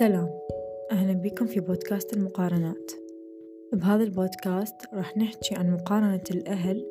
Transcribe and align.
سلام. 0.00 0.30
أهلا 0.90 1.12
بكم 1.12 1.46
في 1.46 1.60
بودكاست 1.60 2.12
المقارنات. 2.12 2.92
بهذا 3.72 4.02
البودكاست 4.02 4.74
راح 4.94 5.16
نحكي 5.16 5.54
عن 5.54 5.70
مقارنة 5.70 6.22
الأهل 6.30 6.86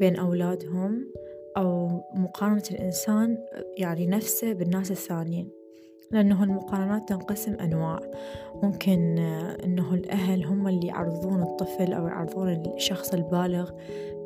بين 0.00 0.16
أولادهم 0.16 1.12
أو 1.56 1.88
مقارنة 2.14 2.62
الإنسان 2.70 3.38
يعني 3.78 4.06
نفسه 4.06 4.52
بالناس 4.52 4.90
الثانيين. 4.90 5.50
لأنه 6.10 6.44
المقارنات 6.44 7.08
تنقسم 7.08 7.54
أنواع. 7.54 8.00
ممكن 8.62 9.18
أنه 9.64 9.94
الأهل 9.94 10.44
هم 10.44 10.68
اللي 10.68 10.86
يعرضون 10.86 11.42
الطفل 11.42 11.92
أو 11.92 12.06
يعرضون 12.06 12.48
الشخص 12.48 13.14
البالغ 13.14 13.70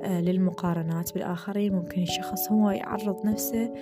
آه، 0.02 0.20
للمقارنات. 0.20 1.14
بالآخرين 1.14 1.72
ممكن 1.74 2.02
الشخص 2.02 2.52
هو 2.52 2.70
يعرض 2.70 3.26
نفسه 3.26 3.74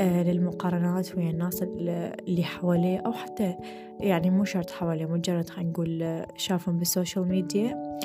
آه، 0.00 0.22
للمقارنات 0.22 1.16
ويا 1.16 1.30
الناس 1.30 1.62
اللي 1.62 2.44
حواليه 2.44 2.98
أو 2.98 3.12
حتى 3.12 3.56
يعني 4.00 4.30
مو 4.30 4.44
شرط 4.44 4.70
حواليه 4.70 5.06
مجرد 5.06 5.50
خلينا 5.50 5.70
نقول 5.70 6.02
آه، 6.02 6.28
شافهم 6.36 6.78
بالسوشيال 6.78 7.28
ميديا 7.28 7.98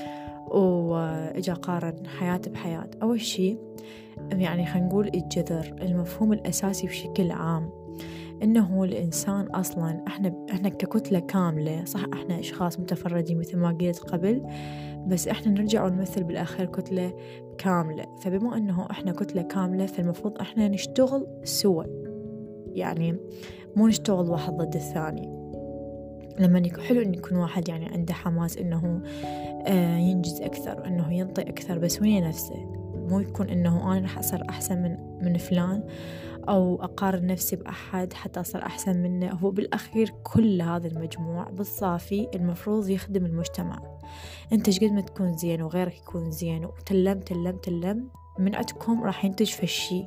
وإجا 0.52 1.54
قارن 1.54 2.08
حياته 2.08 2.52
بحياة. 2.52 2.90
أول 3.02 3.22
شي 3.22 3.58
يعني 4.32 4.66
خلينا 4.66 4.88
نقول 4.88 5.08
الجذر 5.14 5.76
المفهوم 5.82 6.34
الأساسي 6.34 6.88
بشكل 6.88 7.32
عام. 7.32 7.70
إنه 8.44 8.84
الإنسان 8.84 9.46
أصلا 9.46 10.04
إحنا 10.08 10.46
إحنا 10.52 10.70
ككتلة 10.70 11.20
كاملة 11.20 11.86
صح 11.86 12.06
إحنا 12.14 12.40
أشخاص 12.40 12.80
متفردين 12.80 13.40
مثل 13.40 13.58
ما 13.58 13.78
قلت 13.82 14.00
قبل 14.00 14.44
بس 15.08 15.28
إحنا 15.28 15.52
نرجع 15.52 15.86
ونمثل 15.86 16.24
بالآخر 16.24 16.66
كتلة 16.66 17.14
كاملة. 17.58 18.06
فبما 18.22 18.58
أنه 18.58 18.88
إحنا 18.92 19.12
كتلة 19.12 19.42
كاملة 19.42 19.86
فالمفروض 19.86 20.38
إحنا 20.42 20.68
نشتغل 20.68 21.28
سوا. 21.44 21.84
يعني 22.74 23.18
مو 23.76 23.88
نشتغل 23.88 24.30
واحد 24.30 24.54
ضد 24.54 24.76
الثاني. 24.76 25.38
لما 26.40 26.60
يكون 26.60 26.84
حلو 26.84 27.02
إن 27.02 27.14
يكون 27.14 27.38
واحد 27.38 27.70
يعني 27.70 27.86
عنده 27.86 28.14
حماس 28.14 28.58
إنه 28.58 29.02
آه 29.68 29.98
ينجز 29.98 30.42
أكثر 30.42 30.86
إنه 30.86 31.14
ينطي 31.14 31.42
أكثر 31.42 31.78
بس 31.78 32.02
ويا 32.02 32.28
نفسه. 32.28 32.56
مو 33.10 33.20
يكون 33.20 33.50
إنه 33.50 33.92
أنا 33.92 34.02
راح 34.02 34.18
أصير 34.18 34.50
أحسن 34.50 34.82
من 34.82 34.98
من 35.22 35.38
فلان. 35.38 35.84
أو 36.50 36.84
أقارن 36.84 37.28
نفسي 37.28 37.56
بأحد 37.56 38.14
حتى 38.14 38.40
أصير 38.40 38.66
أحسن 38.66 38.98
منه. 38.98 39.30
هو 39.30 39.52
بالأخير 39.52 40.14
كل 40.24 40.62
هذا 40.62 40.88
المجموع 40.88 41.50
بالصافي 41.50 42.28
المفروض 42.36 42.90
يخدم 42.90 43.26
المجتمع. 43.26 43.80
أنت 44.54 44.70
شقد 44.70 44.92
ما 44.92 45.02
تكون 45.02 45.38
زين 45.38 45.62
وغيرك 45.62 45.98
يكون 45.98 46.32
زين 46.32 46.66
وتلم 46.66 47.20
تلم 47.20 47.58
تلم 47.58 48.10
من 48.40 48.56
عندكم 48.56 49.04
راح 49.04 49.26
ينتج 49.26 49.52
فشي. 49.52 50.06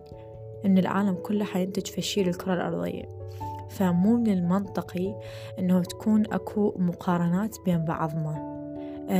إن 0.65 0.79
العالم 0.79 1.15
كله 1.15 1.45
حينتج 1.45 1.87
فشي 1.87 2.23
للكرة 2.23 2.55
الأرضية. 2.55 3.21
فمو 3.71 4.17
من 4.17 4.31
المنطقي 4.31 5.15
إنه 5.59 5.83
تكون 5.83 6.27
أكو 6.33 6.75
مقارنات 6.79 7.57
بين 7.65 7.85
بعضنا. 7.85 8.50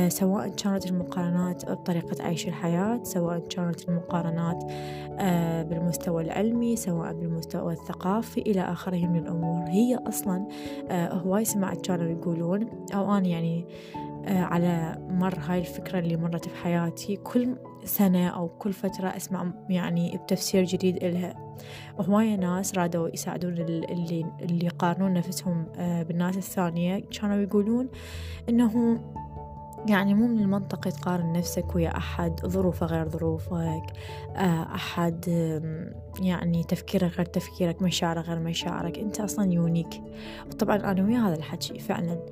سواء 0.07 0.47
كانت 0.49 0.85
المقارنات 0.85 1.71
بطريقة 1.71 2.23
عيش 2.23 2.47
الحياة 2.47 3.03
سواء 3.03 3.39
كانت 3.39 3.89
المقارنات 3.89 4.63
آه، 5.19 5.63
بالمستوى 5.63 6.23
العلمي 6.23 6.75
سواء 6.75 7.13
بالمستوى 7.13 7.73
الثقافي 7.73 8.41
إلى 8.41 8.61
آخره 8.61 8.97
من 8.97 9.19
الأمور. 9.19 9.67
هي 9.67 9.95
أصلا 10.07 10.47
آه، 10.89 11.13
هواي 11.13 11.45
سمعت 11.45 11.81
كانوا 11.81 12.09
يقولون 12.09 12.85
أو 12.93 13.17
أنا 13.17 13.27
يعني 13.27 13.65
على 14.27 14.97
مر 15.09 15.39
هاي 15.39 15.59
الفكرة 15.59 15.99
اللي 15.99 16.17
مرت 16.17 16.47
في 16.47 16.55
حياتي 16.55 17.15
كل 17.15 17.55
سنة 17.83 18.27
أو 18.27 18.47
كل 18.47 18.73
فترة 18.73 19.07
أسمع 19.07 19.53
يعني 19.69 20.19
بتفسير 20.23 20.63
جديد 20.63 21.03
إلها. 21.03 21.55
هواية 21.99 22.35
ناس 22.35 22.75
رادوا 22.77 23.09
يساعدون 23.13 23.53
اللي 23.53 24.25
اللي 24.41 24.65
يقارنون 24.65 25.13
نفسهم 25.13 25.65
بالناس 25.77 26.37
الثانية. 26.37 26.99
كانوا 26.99 27.35
يقولون 27.35 27.89
إنه 28.49 28.99
يعني 29.87 30.13
مو 30.13 30.27
من 30.27 30.39
المنطقي 30.39 30.91
تقارن 30.91 31.33
نفسك 31.33 31.75
ويا 31.75 31.97
أحد 31.97 32.39
ظروفه 32.45 32.85
غير 32.85 33.09
ظروفك 33.09 33.83
آه، 34.35 34.75
أحد 34.75 35.25
يعني 36.21 36.63
تفكيره 36.63 37.07
غير 37.07 37.25
تفكيرك 37.25 37.81
مشاعره 37.81 38.21
غير 38.21 38.39
مشاعرك. 38.39 38.99
أنت 38.99 39.19
أصلا 39.19 39.53
يونيك. 39.53 40.01
وطبعا 40.47 40.75
أنا 40.75 41.03
ويا 41.03 41.19
هذا 41.19 41.35
الحكي 41.35 41.79
فعلا 41.79 42.25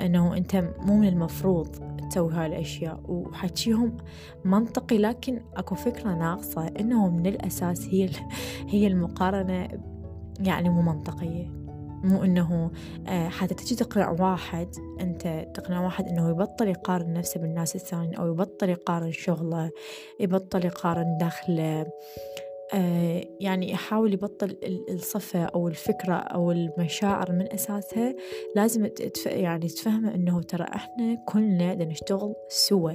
أنه 0.00 0.36
أنت 0.36 0.56
مو 0.56 0.96
من 0.96 1.08
المفروض 1.08 1.68
تسوي 2.10 2.32
هاي 2.32 2.46
الأشياء. 2.46 3.00
وحكيهم 3.08 3.96
منطقي 4.44 4.98
لكن 4.98 5.40
أكو 5.56 5.74
فكرة 5.74 6.14
ناقصة 6.14 6.66
أنه 6.66 7.08
من 7.08 7.26
الأساس 7.26 7.86
هي 7.86 8.10
هي 8.68 8.86
المقارنة 8.86 9.68
يعني 10.40 10.68
مو 10.68 10.82
منطقية. 10.82 11.55
مو 12.04 12.24
إنه 12.24 12.70
آه، 13.08 13.28
حتى 13.28 13.54
تجي 13.54 13.74
تقنع 13.74 14.10
واحد 14.10 14.68
أنت 15.00 15.46
تقنع 15.54 15.84
واحد 15.84 16.08
إنه 16.08 16.30
يبطل 16.30 16.68
يقارن 16.68 17.12
نفسه 17.12 17.40
بالناس 17.40 17.76
الثانيين 17.76 18.14
أو 18.14 18.28
يبطل 18.28 18.68
يقارن 18.68 19.12
شغله 19.12 19.70
يبطل 20.20 20.64
يقارن 20.64 21.18
دخله 21.20 21.86
آه، 22.74 23.24
يعني 23.40 23.70
يحاول 23.70 24.12
يبطل 24.12 24.56
الصفة 24.90 25.44
أو 25.44 25.68
الفكرة 25.68 26.14
أو 26.14 26.52
المشاعر 26.52 27.32
من 27.32 27.52
أساسها 27.52 28.14
لازم 28.56 28.90
يعني 29.26 29.68
تفهمه 29.68 30.14
إنه 30.14 30.42
ترى 30.42 30.64
إحنا 30.64 31.24
كلنا 31.28 31.84
نشتغل 31.84 32.34
سوا. 32.48 32.92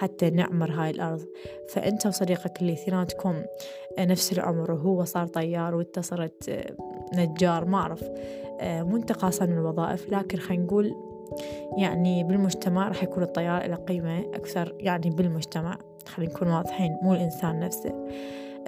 حتى 0.00 0.30
نعمر 0.30 0.70
هاي 0.70 0.90
الأرض. 0.90 1.26
فأنت 1.68 2.06
وصديقك 2.06 2.60
اللي 2.60 2.72
اثنيناتكم 2.72 3.42
نفس 3.98 4.32
العمر 4.32 4.72
وهو 4.72 5.04
صار 5.04 5.26
طيار 5.26 5.74
وانت 5.74 5.98
صرت 5.98 6.48
آه، 6.48 6.74
نجار 7.14 7.64
ما 7.64 7.78
أعرف 7.78 8.04
آه، 8.60 8.82
مو 8.82 8.96
انتقاصا 8.96 9.46
من 9.46 9.58
الوظائف. 9.58 10.12
لكن 10.12 10.38
خلينا 10.38 10.64
نقول 10.64 10.94
يعني 11.78 12.24
بالمجتمع 12.24 12.88
راح 12.88 13.02
يكون 13.02 13.22
الطيار 13.22 13.66
له 13.66 13.76
قيمة 13.76 14.20
أكثر 14.20 14.74
يعني 14.78 15.10
بالمجتمع. 15.10 15.78
خلينا 16.06 16.32
نكون 16.32 16.48
واضحين 16.48 16.98
مو 17.02 17.14
الإنسان 17.14 17.60
نفسه. 17.60 18.08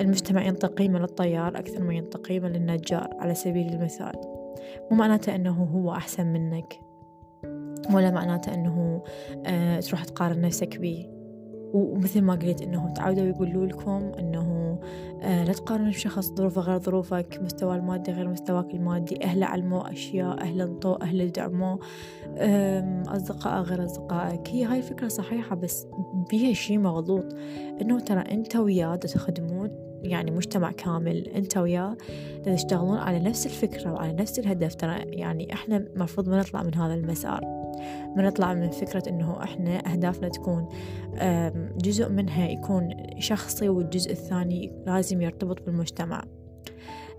المجتمع 0.00 0.46
ينطي 0.46 0.66
قيمة 0.66 0.98
للطيار 0.98 1.58
أكثر 1.58 1.82
ما 1.82 1.94
ينطي 1.94 2.18
قيمة 2.18 2.48
للنجار 2.48 3.08
على 3.18 3.34
سبيل 3.34 3.72
المثال. 3.72 4.12
مو 4.90 4.96
معناته 4.96 5.34
أنه 5.34 5.64
هو 5.64 5.92
أحسن 5.92 6.26
منك 6.26 6.80
ولا 7.90 8.10
معناته 8.10 8.54
أنه 8.54 9.02
تروح 9.80 10.04
تقارن 10.04 10.40
نفسك 10.40 10.76
به 10.76 11.11
ومثل 11.72 12.20
ما 12.20 12.34
قلت 12.34 12.62
إنه 12.62 12.92
تعودوا 12.92 13.24
يقولوا 13.24 13.66
لكم 13.66 14.12
إنه 14.18 14.78
آه 15.22 15.44
لا 15.44 15.52
تقارنوا 15.52 15.88
بشخص 15.88 16.32
ظروفه 16.32 16.60
غير 16.60 16.78
ظروفك 16.78 17.38
مستوى 17.42 17.76
المادي 17.76 18.12
غير 18.12 18.28
مستواك 18.28 18.74
المادي 18.74 19.24
اهله 19.24 19.46
علموا 19.46 19.92
أشياء 19.92 20.40
اهله 20.40 20.64
انطوا 20.64 21.02
اهله 21.02 21.24
دعموا 21.24 21.76
أصدقاء 23.16 23.62
غير 23.62 23.84
أصدقائك. 23.84 24.48
هي 24.48 24.64
هاي 24.64 24.78
الفكرة 24.78 25.08
صحيحة 25.08 25.56
بس 25.56 25.86
بيها 26.30 26.52
شي 26.52 26.78
مغلوط 26.78 27.36
إنه 27.80 28.00
ترى 28.00 28.20
أنت 28.20 28.56
وياه 28.56 28.96
تخدمون 28.96 29.81
يعني 30.02 30.30
مجتمع 30.30 30.72
كامل 30.72 31.28
انت 31.28 31.56
وياه 31.56 31.96
تشتغلون 32.44 32.98
على 32.98 33.18
نفس 33.20 33.46
الفكرة 33.46 33.92
وعلى 33.92 34.12
نفس 34.12 34.38
الهدف. 34.38 34.74
ترى 34.74 34.94
يعني 34.96 35.52
إحنا 35.52 35.76
المفروض 35.76 36.28
ما 36.28 36.40
نطلع 36.40 36.62
من 36.62 36.74
هذا 36.74 36.94
المسار. 36.94 37.62
بنطلع 38.16 38.54
من 38.54 38.70
فكرة 38.70 39.02
إنه 39.08 39.42
إحنا 39.42 39.92
أهدافنا 39.92 40.28
تكون 40.28 40.68
جزء 41.76 42.08
منها 42.08 42.48
يكون 42.48 42.90
شخصي 43.18 43.68
والجزء 43.68 44.12
الثاني 44.12 44.82
لازم 44.86 45.22
يرتبط 45.22 45.62
بالمجتمع. 45.62 46.24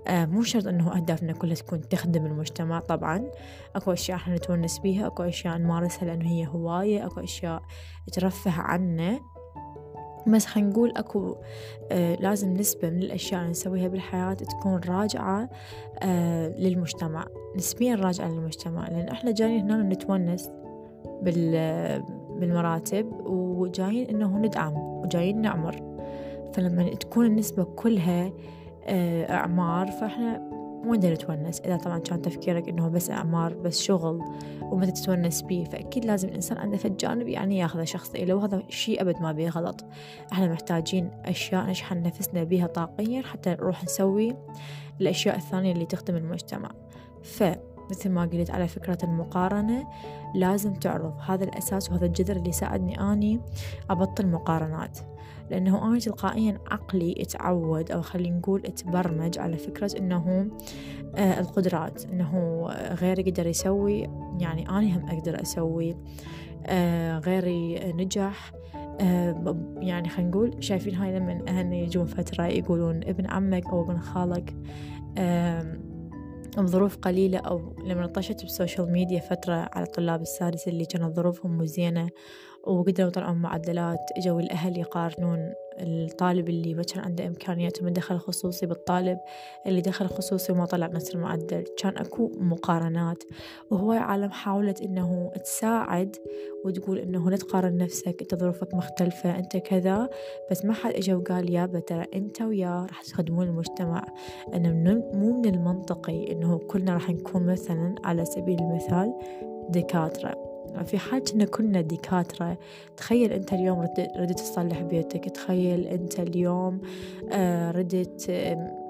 مو 0.09 0.43
شرط 0.43 0.67
انه 0.67 0.95
اهدافنا 0.95 1.33
كلها 1.33 1.55
تكون 1.55 1.81
تخدم 1.81 2.25
المجتمع 2.25 2.79
طبعا. 2.79 3.31
اكو 3.75 3.93
أشياء 3.93 4.17
إحنا 4.17 4.35
نتونس 4.35 4.79
بيها 4.79 5.07
اكو 5.07 5.23
أشياء 5.23 5.57
نمارسها 5.57 6.05
لأنه 6.05 6.29
هي 6.29 6.47
هواية 6.47 7.05
اكو 7.05 7.19
أشياء 7.19 7.61
ترفه 8.11 8.51
عنا. 8.51 9.19
بس 10.27 10.45
خلينا 10.45 10.69
نقول 10.69 10.93
أكو 10.97 11.35
آه 11.91 12.15
لازم 12.15 12.53
نسبة 12.53 12.89
من 12.89 13.03
الأشياء 13.03 13.39
اللي 13.41 13.51
نسويها 13.51 13.87
بالحياة 13.87 14.33
تكون 14.33 14.81
راجعة 14.87 15.49
آه 16.03 16.47
للمجتمع. 16.47 17.25
نسبيا 17.55 17.95
راجعة 17.95 18.27
للمجتمع 18.27 18.87
لأن 18.89 19.07
إحنا 19.07 19.31
جايين 19.31 19.71
هنا 19.71 19.83
نتونس 19.83 20.49
بالمراتب 22.39 23.11
وجايين 23.25 24.09
إنه 24.09 24.37
ندعم 24.37 24.73
وجايين 24.77 25.41
نعمر. 25.41 25.93
فلما 26.53 26.89
تكون 26.89 27.25
النسبة 27.25 27.63
كلها 27.63 28.31
آه، 28.85 29.31
أعمار 29.33 29.87
فإحنا 29.87 30.52
وين 30.85 30.99
نتونس 30.99 31.59
إذا 31.59 31.77
طبعا 31.77 31.99
كان 31.99 32.21
تفكيرك 32.21 32.69
إنه 32.69 32.87
بس 32.87 33.09
أعمار 33.09 33.53
بس 33.53 33.81
شغل 33.81 34.21
ومتى 34.61 34.91
تتونس 34.91 35.41
بيه 35.41 35.65
فأكيد 35.65 36.05
لازم 36.05 36.29
الإنسان 36.29 36.57
عنده 36.57 36.77
في 36.77 36.87
الجانب 36.87 37.27
يعني 37.27 37.57
ياخذه 37.57 37.83
شخصي 37.83 38.25
لو 38.25 38.39
هذا 38.39 38.63
شيء 38.69 39.01
أبد 39.01 39.21
ما 39.21 39.31
بيه 39.31 39.49
غلط. 39.49 39.85
إحنا 40.31 40.47
محتاجين 40.47 41.11
أشياء 41.25 41.65
نشحن 41.65 42.01
نفسنا 42.01 42.43
بيها 42.43 42.67
طاقيا 42.67 43.21
حتى 43.21 43.49
نروح 43.49 43.83
نسوي 43.83 44.35
الأشياء 45.01 45.35
الثانية 45.35 45.71
اللي 45.71 45.85
تخدم 45.85 46.15
المجتمع. 46.15 46.71
ف 47.23 47.43
مثل 47.91 48.09
ما 48.09 48.21
قلت 48.25 48.51
على 48.51 48.67
فكرة 48.67 48.97
المقارنة 49.03 49.87
لازم 50.35 50.73
تعرف 50.73 51.13
هذا 51.29 51.43
الأساس 51.43 51.89
وهذا 51.91 52.05
الجذر 52.05 52.35
اللي 52.35 52.51
ساعدني 52.51 53.01
أني 53.01 53.39
أبطل 53.89 54.27
مقارنات. 54.27 54.99
لأنه 55.49 55.87
أنا 55.87 55.99
تلقائيا 55.99 56.59
عقلي 56.71 57.15
اتعود 57.17 57.91
أو 57.91 58.01
خلينا 58.01 58.37
نقول 58.37 58.65
اتبرمج 58.65 59.39
على 59.39 59.57
فكرة 59.57 59.91
أنه 59.97 60.47
آه 61.15 61.39
القدرات 61.39 62.05
أنه 62.05 62.65
غيري 63.01 63.21
يقدر 63.21 63.47
يسوي 63.47 63.99
يعني 64.39 64.69
أنا 64.69 64.97
هم 64.97 65.09
أقدر 65.09 65.41
أسوي 65.41 65.95
آه 66.65 67.19
غيري 67.19 67.93
نجح 67.93 68.51
آه 69.01 69.55
يعني 69.79 70.09
خلينا 70.09 70.29
نقول 70.29 70.55
شايفين 70.59 70.95
هاي 70.95 71.19
لما 71.19 71.43
أهلنا 71.47 71.75
يجون 71.75 72.05
فترة 72.05 72.45
يقولون 72.45 73.03
ابن 73.03 73.25
عمك 73.25 73.65
أو 73.65 73.83
ابن 73.83 73.97
خالك 73.97 74.55
بظروف 76.57 76.97
قليلة 76.97 77.37
أو 77.37 77.75
لما 77.85 78.07
طشت 78.07 78.41
بالسوشيال 78.41 78.91
ميديا 78.91 79.19
فترة 79.19 79.69
على 79.73 79.85
الطلاب 79.85 80.21
السادس 80.21 80.67
اللي 80.67 80.85
كانت 80.85 81.15
ظروفهم 81.15 81.57
مو 81.57 81.65
زينة 81.65 82.09
وقدروا 82.63 83.07
يطلعون 83.07 83.37
معدلات 83.37 84.09
اجوا 84.17 84.39
الأهل 84.39 84.77
يقارنون 84.77 85.53
الطالب 85.79 86.49
اللي 86.49 86.73
ما 86.73 86.83
كان 86.83 87.03
عنده 87.03 87.27
إمكانيات 87.27 87.81
ومن 87.81 87.93
دخل 87.93 88.17
خصوصي 88.17 88.65
بالطالب 88.65 89.17
اللي 89.67 89.81
دخل 89.81 90.07
خصوصي 90.07 90.51
وما 90.51 90.65
طلع 90.65 90.87
نفس 90.87 91.15
المعدل. 91.15 91.63
كان 91.77 91.97
أكو 91.97 92.31
مقارنات. 92.37 93.23
وهواي 93.71 93.97
عالم 93.97 94.31
حاولت 94.31 94.81
إنه 94.81 95.31
تساعد 95.43 96.15
وتقول 96.65 96.97
إنه 96.97 97.29
لا 97.29 97.37
تقارن 97.37 97.77
نفسك 97.77 98.21
أنت 98.21 98.35
ظروفك 98.35 98.73
مختلفة 98.73 99.39
أنت 99.39 99.57
كذا. 99.57 100.09
بس 100.51 100.65
ما 100.65 100.73
حد 100.73 100.93
إجا 100.93 101.15
وقال 101.15 101.53
يا 101.53 101.65
ترى 101.65 102.05
أنت 102.13 102.41
وياه 102.41 102.85
راح 102.85 103.01
تخدمون 103.01 103.47
المجتمع. 103.47 104.05
إنه 104.53 104.93
مو 105.13 105.41
من 105.41 105.55
المنطقي 105.55 106.31
إنه 106.31 106.57
كلنا 106.57 106.93
راح 106.93 107.09
نكون 107.09 107.45
مثلا 107.45 107.95
على 108.03 108.25
سبيل 108.25 108.59
المثال 108.59 109.13
دكاترة. 109.69 110.42
في 110.81 110.97
حال 110.97 111.23
كنا 111.23 111.45
كنا 111.45 111.81
دكاترة. 111.81 112.57
تخيل 112.97 113.31
أنت 113.31 113.53
اليوم 113.53 113.79
ردت 114.17 114.39
تصلح 114.39 114.81
بيتك 114.81 115.29
تخيل 115.29 115.87
أنت 115.87 116.19
اليوم 116.19 116.81
آه، 117.31 117.71
ردت 117.71 118.31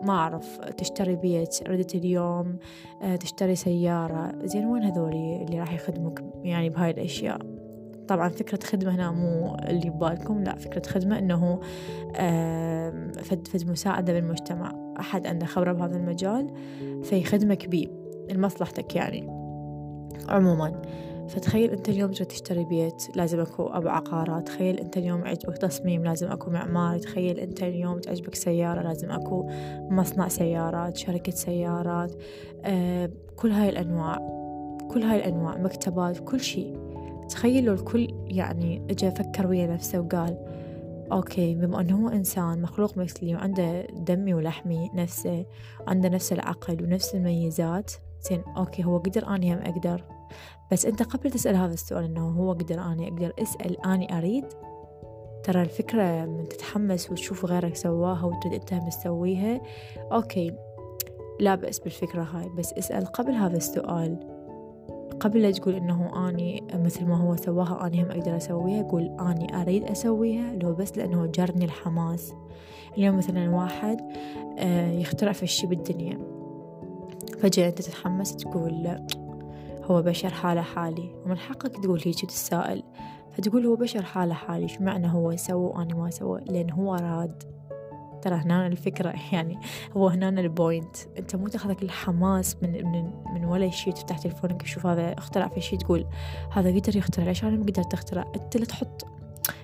ما 0.03 0.13
أعرف 0.13 0.59
تشتري 0.59 1.15
بيت 1.15 1.68
ردت 1.68 1.95
اليوم 1.95 2.57
آه، 3.01 3.15
تشتري 3.15 3.56
سيارة. 3.56 4.31
زين 4.44 4.65
وين 4.65 4.83
هذولي 4.83 5.44
اللي 5.44 5.59
راح 5.59 5.74
يخدموك 5.74 6.21
يعني 6.44 6.69
بهاي 6.69 6.91
الأشياء؟ 6.91 7.39
طبعا 8.07 8.29
فكرة 8.29 8.59
خدمة 8.63 8.95
هنا 8.95 9.12
مو 9.12 9.56
اللي 9.69 9.89
ببالكم 9.89 10.44
لا 10.44 10.56
فكرة 10.56 10.89
خدمة 10.89 11.19
إنه 11.19 11.59
فد, 13.24 13.47
فد 13.47 13.69
مساعدة 13.69 14.13
بالمجتمع. 14.13 14.94
أحد 15.00 15.27
عنده 15.27 15.45
خبرة 15.45 15.74
بهذا 15.74 15.97
المجال 15.97 16.53
فيخدمك 17.03 17.68
بيه 17.68 17.88
لمصلحتك 18.31 18.95
يعني. 18.95 19.44
عموما 20.29 20.81
فتخيل 21.27 21.71
أنت 21.71 21.89
اليوم 21.89 22.11
تريد 22.11 22.27
تشتري 22.27 22.63
بيت 22.63 23.15
لازم 23.15 23.39
أكو 23.39 23.67
أبو 23.67 23.89
عقارات 23.89 24.47
تخيل 24.47 24.79
أنت 24.79 24.97
اليوم 24.97 25.23
عجبك 25.23 25.57
تصميم 25.57 26.03
لازم 26.03 26.31
أكو 26.31 26.51
معماري 26.51 26.99
تخيل 26.99 27.39
أنت 27.39 27.63
اليوم 27.63 27.99
تعجبك 27.99 28.35
سيارة 28.35 28.81
لازم 28.81 29.11
أكو 29.11 29.49
مصنع 29.89 30.27
سيارات 30.27 30.97
شركة 30.97 31.31
سيارات 31.31 32.11
آه 32.65 33.09
كل 33.35 33.51
هاي 33.51 33.69
الأنواع 33.69 34.17
كل 34.91 35.03
هاي 35.03 35.17
الأنواع 35.17 35.57
مكتبات 35.57 36.19
كل 36.19 36.39
شيء 36.39 36.77
تخيلوا 37.29 37.75
الكل 37.75 38.07
يعني 38.27 38.81
اجى 38.89 39.11
فكر 39.11 39.47
ويا 39.47 39.67
نفسه 39.67 39.99
وقال 39.99 40.37
okay 41.11 41.55
بما 41.55 41.81
أنه 41.81 42.05
هو 42.05 42.09
إنسان 42.09 42.61
مخلوق 42.61 42.97
مثلي 42.97 43.35
وعنده 43.35 43.81
دمي 43.81 44.33
ولحمي 44.33 44.89
نفسه 44.93 45.45
عنده 45.87 46.09
نفس 46.09 46.33
العقل 46.33 46.83
ونفس 46.83 47.15
الميزات 47.15 47.91
زين 48.29 48.41
okay 48.57 48.83
هو 48.83 48.97
قدر 48.97 49.35
أني 49.35 49.53
هم 49.53 49.59
أقدر؟ 49.59 50.03
بس 50.71 50.85
أنت 50.85 51.03
قبل 51.03 51.31
تسأل 51.31 51.56
هذا 51.56 51.74
السؤال 51.74 52.03
إنه 52.03 52.30
هو 52.30 52.51
قدر 52.51 52.81
أني 52.81 53.07
أقدر 53.07 53.33
أسأل 53.39 53.85
أني 53.85 54.18
أريد 54.18 54.45
ترى 55.44 55.62
الفكرة 55.62 56.25
من 56.25 56.50
تتحمس 56.50 57.12
وتشوف 57.12 57.45
غيرك 57.45 57.75
سواها 57.75 58.25
وتريد 58.25 58.53
أنت 58.53 58.88
تسويها. 58.88 59.62
okay 60.11 60.51
لا 61.39 61.56
بأس 61.56 61.80
بالفكرة 61.80 62.24
هاي 62.24 62.50
بس 62.50 62.74
اسأل 62.74 63.06
قبل 63.06 63.31
هذا 63.31 63.57
السؤال. 63.57 64.33
قبل 65.19 65.41
لا 65.41 65.51
تقول 65.51 65.75
إنه 65.75 66.30
أني 66.30 66.63
مثل 66.74 67.06
ما 67.06 67.18
هو 67.18 67.36
سواها 67.36 67.88
أني 67.88 68.03
هم 68.03 68.12
أقدر 68.12 68.38
أسويها 68.38 68.83
قول 68.83 69.18
أني 69.19 69.62
أريد 69.62 69.83
أسويها 69.83 70.53
لو 70.53 70.74
بس 70.74 70.97
لأنه 70.97 71.25
جرني 71.25 71.65
الحماس. 71.65 72.33
اليوم 72.97 73.18
مثلا 73.18 73.56
واحد 73.56 74.01
آه، 74.59 74.91
يخترع 74.91 75.31
في 75.31 75.44
الشي 75.44 75.68
بالدنيا. 75.68 76.18
فجأة 77.39 77.68
أنت 77.68 77.81
تتحمس 77.81 78.36
تقول 78.36 78.97
هو 79.83 80.01
بشر 80.01 80.30
حالة 80.30 80.62
حالي. 80.62 81.15
ومن 81.25 81.38
حقك 81.38 81.83
تقول 81.83 82.01
هيك 82.06 82.19
تتساءل. 82.25 82.83
فتقول 83.38 83.65
هو 83.65 83.75
بشر 83.75 84.01
حالة 84.03 84.33
حالي 84.33 84.68
شو 84.68 84.83
معنى 84.83 85.13
هو 85.13 85.31
يسوي 85.31 85.65
وأنا 85.65 85.95
ما 85.95 86.07
أسوي؟ 86.07 86.41
لأن 86.45 86.71
هو 86.71 86.95
راد. 86.95 87.53
ترى 88.24 88.35
هنا 88.35 88.68
الفكرة 88.68 89.13
يعني 89.33 89.59
هو 89.97 90.07
هنا 90.07 90.30
البوينت 90.30 90.97
أنت 91.18 91.35
مو 91.35 91.47
تأخذك 91.47 91.83
الحماس 91.83 92.57
من 92.62 92.85
من 92.85 93.12
من 93.33 93.45
ولا 93.45 93.69
شيء 93.69 93.94
تفتح 93.94 94.18
تلفونك 94.18 94.62
تشوف 94.62 94.85
هذا 94.85 95.13
اخترع 95.18 95.47
في 95.47 95.62
شيء 95.62 95.80
تقول 95.80 96.06
هذا 96.51 96.69
قدر 96.69 96.95
يخترع 96.95 97.25
ليش 97.25 97.44
أنا 97.44 97.56
ما 97.56 97.63
قدرت 97.63 97.94
أخترع؟ 97.94 98.31
أنت 98.36 98.57
لا 98.57 98.65
تحط. 98.65 99.06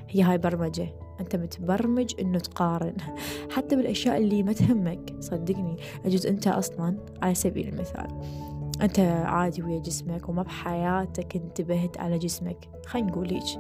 هي 0.10 0.24
هاي 0.24 0.38
برمجة. 0.38 0.90
أنت 1.20 1.36
متبرمج 1.36 2.14
إنه 2.20 2.40
تقارن. 2.40 2.98
حتى 3.56 3.76
بالأشياء 3.76 4.18
اللي 4.18 4.44
ما 4.44 4.54
تهمك. 4.54 5.14
صدقني. 5.20 5.78
أجوز 6.06 6.26
أنت 6.28 6.48
أصلا 6.48 6.98
على 7.22 7.36
سبيل 7.36 7.68
المثال. 7.68 8.08
أنت 8.82 9.00
عادي 9.00 9.64
ويا 9.64 9.80
جسمك 9.80 10.30
وما 10.30 10.44
بحياتك 10.44 11.36
انتبهت 11.36 11.98
على 11.98 12.18
جسمك 12.18 12.70
خلينا 12.86 13.08
نقول 13.08 13.34
هيك. 13.34 13.60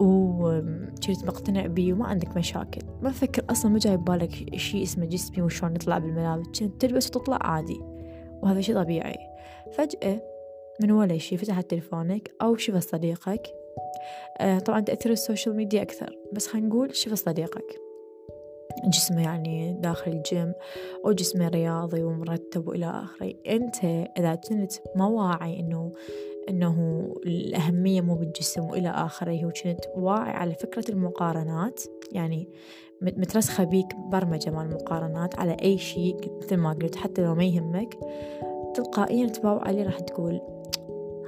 وكنت 0.00 1.24
مقتنع 1.24 1.66
بيه 1.66 1.92
وما 1.92 2.06
عندك 2.06 2.36
مشاكل. 2.36 2.80
ما 3.02 3.10
فكر 3.10 3.44
أصلا 3.50 3.70
ما 3.70 3.78
جاي 3.78 3.96
ببالك 3.96 4.56
شيء 4.56 4.82
اسمه 4.82 5.04
جسمي 5.04 5.42
وشلون 5.42 5.72
نطلع 5.72 5.98
بالملابس. 5.98 6.60
كنت 6.60 6.80
تلبس 6.80 7.06
وتطلع 7.06 7.38
عادي. 7.40 7.80
وهذا 8.42 8.60
شيء 8.60 8.74
طبيعي. 8.74 9.18
فجأة 9.72 10.22
من 10.82 10.90
ولا 10.90 11.18
شيء 11.18 11.38
فتحت 11.38 11.70
تلفونك 11.70 12.30
أو 12.42 12.56
شفت 12.56 12.88
صديقك. 12.88 13.42
آه 14.38 14.58
طبعا 14.58 14.80
تأثير 14.80 15.12
ال 15.12 15.18
social 15.18 15.56
media 15.56 15.82
أكثر. 15.82 16.16
بس 16.32 16.46
خلينا 16.46 16.68
نقول 16.68 16.96
شفت 16.96 17.14
صديقك. 17.14 17.80
جسمه 18.84 19.22
يعني 19.22 19.72
داخل 19.72 20.10
الجيم 20.10 20.52
وجسمه 21.04 21.48
رياضي 21.48 22.02
ومرتب 22.02 22.68
وإلى 22.68 22.86
آخره. 22.86 23.34
أنت 23.46 23.84
إذا 24.18 24.34
كنت 24.34 24.72
ما 24.96 25.06
واعي 25.06 25.60
إنه 25.60 25.92
إنه 26.48 27.06
الأهمية 27.26 28.00
مو 28.00 28.14
بالجسم 28.14 28.64
وإلى 28.64 28.88
آخره 28.88 29.46
وكنت 29.46 29.80
واعي 29.96 30.32
على 30.32 30.54
فكرة 30.54 30.84
المقارنات 30.90 31.82
يعني 32.12 32.48
مترسخة 33.02 33.64
بيك 33.64 33.96
برمجة 33.96 34.50
مال 34.50 34.66
المقارنات 34.66 35.38
على 35.38 35.56
أي 35.62 35.78
شيء 35.78 36.16
مثل 36.42 36.56
ما 36.56 36.72
قلت 36.72 36.96
حتى 36.96 37.22
لو 37.22 37.34
ما 37.34 37.44
يهمك 37.44 37.98
تلقائيا 38.74 39.26
تباوع 39.26 39.64
عليه 39.64 39.82
راح 39.82 40.00
تقول 40.00 40.40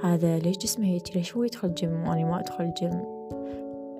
هذا 0.03 0.39
ليش 0.39 0.57
جسمه 0.57 0.85
هيك؟ 0.85 1.15
ليش 1.15 1.35
هو 1.35 1.43
يدخل 1.43 1.73
جيم 1.73 2.07
وأنا 2.07 2.25
ما 2.25 2.39
أدخل 2.39 2.73
جيم 2.73 3.03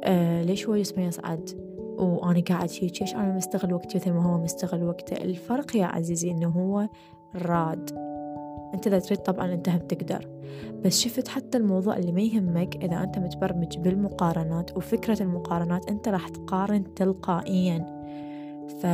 آه 0.03 0.41
ليش 0.41 0.67
هو 0.67 0.77
جسمه 0.77 1.07
يصعد؟ 1.07 1.74
وأنا 1.99 2.41
قاعد 2.49 2.69
هيك 2.81 3.01
ليش 3.01 3.15
أنا 3.15 3.33
مستغل 3.33 3.73
وقتي 3.73 3.97
مثل 3.97 4.11
ما 4.11 4.23
هو 4.23 4.37
مستغل 4.37 4.83
وقته. 4.83 5.17
الفرق 5.17 5.75
يا 5.75 5.85
عزيزي 5.85 6.31
إنه 6.31 6.47
هو 6.47 6.87
راد. 7.35 7.91
أنت 8.73 8.87
إذا 8.87 8.99
تريد 8.99 9.19
طبعا 9.19 9.53
أنت 9.53 9.69
هم 9.69 9.77
تقدر. 9.77 10.27
بس 10.85 10.99
شفت 10.99 11.27
حتى 11.27 11.57
الموضوع 11.57 11.97
اللي 11.97 12.11
ما 12.11 12.21
يهمك 12.21 12.83
إذا 12.83 13.03
أنت 13.03 13.19
متبرمج 13.19 13.77
بالمقارنات 13.77 14.77
وفكرة 14.77 15.23
المقارنات 15.23 15.89
أنت 15.89 16.07
راح 16.07 16.29
تقارن 16.29 16.93
تلقائيا. 16.93 17.94
ف... 18.67 18.85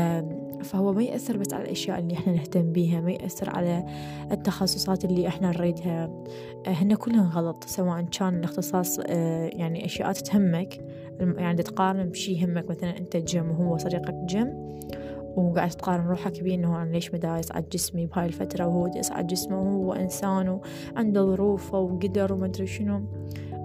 فهو 0.63 0.93
ما 0.93 1.03
يأثر 1.03 1.37
بس 1.37 1.53
على 1.53 1.63
الأشياء 1.63 1.99
اللي 1.99 2.13
إحنا 2.13 2.33
نهتم 2.33 2.71
بيها 2.71 3.01
ما 3.01 3.11
يأثر 3.11 3.49
على 3.49 3.85
التخصصات 4.31 5.05
اللي 5.05 5.27
إحنا 5.27 5.49
نريدها. 5.49 6.09
هن 6.67 6.95
كلهم 6.95 7.29
غلط 7.29 7.63
سواء 7.63 8.01
كان 8.01 8.37
الاختصاص 8.37 8.99
آه، 9.05 9.49
يعني 9.53 9.85
أشياء 9.85 10.11
تهمك 10.11 10.81
يعني 11.19 11.63
تقارن 11.63 12.09
بشي 12.09 12.31
يهمك 12.31 12.69
مثلا 12.69 12.97
أنت 12.97 13.17
جيم 13.17 13.51
وهو 13.51 13.77
صديقك 13.77 14.15
جيم 14.25 14.71
وقاعد 15.35 15.69
تقارن 15.69 16.07
روحك 16.07 16.43
بيه 16.43 16.55
إنه 16.55 16.81
أنا 16.81 16.91
ليش 16.91 17.13
ما 17.13 17.39
يصعد 17.39 17.69
جسمي 17.69 18.05
بهاي 18.05 18.25
الفترة 18.25 18.67
وهو 18.67 18.87
يصعد 18.95 19.27
جسمه 19.27 19.61
وهو 19.61 19.93
إنسان 19.93 20.59
وعنده 20.95 21.21
ظروفه 21.21 21.79
وقدر 21.79 22.33
وما 22.33 22.45
أدري 22.45 22.67
شنو. 22.67 23.01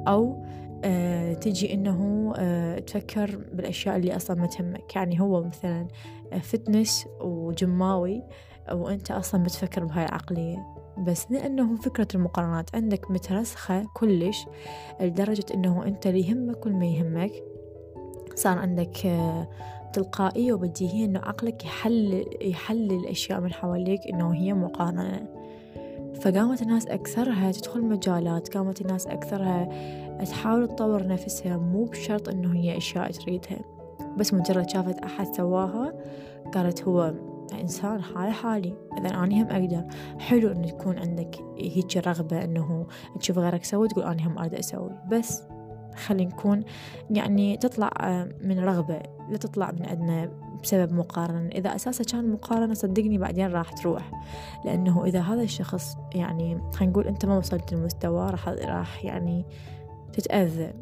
أو 0.09 0.43
آه 0.85 1.33
تجي 1.33 1.75
إنه 1.75 2.33
آه 2.37 2.79
تفكر 2.79 3.37
بالأشياء 3.53 3.97
اللي 3.97 4.17
أصلا 4.17 4.37
ما 4.41 4.47
تهمك. 4.47 4.97
يعني 4.97 5.21
هو 5.21 5.45
مثلا 5.45 5.89
فتنس 6.43 7.07
وجماوي 7.21 8.23
وأنت 8.73 9.11
أصلا 9.11 9.43
بتفكر 9.43 9.85
بهاي 9.85 10.05
العقلية. 10.05 10.67
بس 10.99 11.31
لأنه 11.31 11.77
فكرة 11.77 12.09
المقارنات 12.15 12.75
عندك 12.75 13.11
مترسخة 13.11 13.87
كلش 13.95 14.47
لدرجة 15.01 15.45
أنه 15.55 15.87
أنت 15.87 16.07
اللي 16.07 16.29
يهمك 16.29 16.57
كل 16.57 16.73
ما 16.73 16.87
يهمك. 16.87 17.33
صار 18.35 18.59
عندك 18.59 19.07
آه، 19.07 19.49
تلقائية 19.93 20.53
وبديهية 20.53 21.05
أنه 21.05 21.21
عقلك 21.21 21.65
يحلل 21.65 22.25
يحلل 22.41 22.93
الأشياء 22.93 23.41
من 23.41 23.53
حواليك 23.53 24.01
أنه 24.13 24.35
هي 24.35 24.53
مقارنة. 24.53 25.27
فقامت 26.21 26.63
الناس 26.63 26.87
أكثرها 26.87 27.53
تدخل 27.53 27.83
مجالات 27.83 28.57
قامت 28.57 28.81
الناس 28.81 29.07
أكثرها 29.07 29.69
تحاول 30.25 30.69
تطور 30.69 31.07
نفسها 31.07 31.57
مو 31.57 31.85
بشرط 31.85 32.29
أنه 32.29 32.55
هي 32.55 32.77
أشياء 32.77 33.11
تريدها. 33.11 33.59
بس 34.19 34.35
مجرد 34.35 34.71
شافت 34.71 34.99
أحد 34.99 35.35
سواها 35.35 35.93
قالت 36.55 36.83
هو 36.83 37.15
إنسان 37.61 38.03
حال 38.03 38.33
حالي 38.33 38.75
إذا 38.99 39.09
أنا 39.09 39.43
هم 39.43 39.47
أقدر. 39.51 39.85
حلو 40.19 40.53
إنه 40.53 40.69
يكون 40.69 40.99
عندك 40.99 41.37
هيك 41.59 41.97
رغبة 41.97 42.45
إنه 42.45 42.87
تشوف 43.21 43.39
غيرك 43.39 43.65
سوي 43.65 43.89
تقول 43.89 44.05
أنا 44.05 44.27
هم 44.27 44.39
أريد 44.39 44.55
أسوي. 44.55 44.91
بس 45.11 45.43
خلينا 45.97 46.31
نكون 46.31 46.65
يعني 47.11 47.57
تطلع 47.57 47.91
آه، 48.01 48.29
من 48.43 48.59
رغبة 48.59 49.01
لا 49.31 49.37
تطلع 49.37 49.71
من 49.71 49.87
عندنا 49.87 50.31
بسبب 50.63 50.93
مقارنة. 50.93 51.49
إذا 51.49 51.75
أساسا 51.75 52.05
كان 52.05 52.31
مقارنة 52.31 52.75
صدقني 52.75 53.19
بعدين 53.19 53.47
راح 53.47 53.73
تروح. 53.73 54.11
لأنه 54.65 55.05
إذا 55.05 55.21
هذا 55.21 55.43
الشخص 55.43 55.97
يعني 56.15 56.61
خلينا 56.73 56.93
نقول 56.93 57.07
أنت 57.07 57.27
ما 57.27 57.39
وصلت 57.39 57.73
للمستوى 57.73 58.31
راح 58.31 58.49
راح 58.49 59.05
يعني 59.05 59.47
تتأذى. 60.13 60.73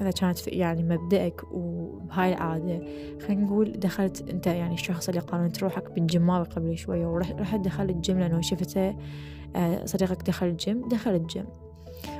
إذا 0.00 0.10
كانت 0.10 0.48
يعني 0.48 0.82
مبدأك 0.82 1.42
وبهاي 1.52 2.32
العادة 2.32 2.82
خلينا 3.26 3.44
نقول 3.44 3.72
دخلت 3.72 4.28
أنت 4.30 4.46
يعني 4.46 4.74
الشخص 4.74 5.08
اللي 5.08 5.20
قارنت 5.20 5.62
روحك 5.62 5.90
بالجماوي 5.90 6.44
قبل 6.44 6.78
شوية 6.78 7.06
ورحت 7.06 7.60
دخلت 7.60 7.90
الجيم 7.90 8.18
لأنه 8.18 8.40
شفته 8.40 8.96
آه، 9.56 9.84
صديقك 9.84 10.22
دخل 10.22 10.46
الجيم 10.46 10.88
دخل 10.88 11.14
الجيم. 11.14 11.44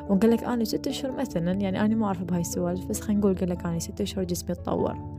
وقال 0.09 0.31
لك 0.31 0.45
أنا 0.45 0.65
ست 0.65 0.87
أشهر 0.87 1.13
مثلا 1.13 1.53
يعني 1.53 1.81
أنا 1.81 1.95
ما 1.95 2.07
أعرف 2.07 2.23
بهاي 2.23 2.41
السوالف 2.41 2.87
بس 2.87 3.01
خلينا 3.01 3.21
نقول 3.21 3.35
قال 3.35 3.49
لك 3.49 3.67
أنا 3.67 3.79
ست 3.79 4.01
أشهر 4.01 4.25
جسمي 4.25 4.55
تطور. 4.55 5.19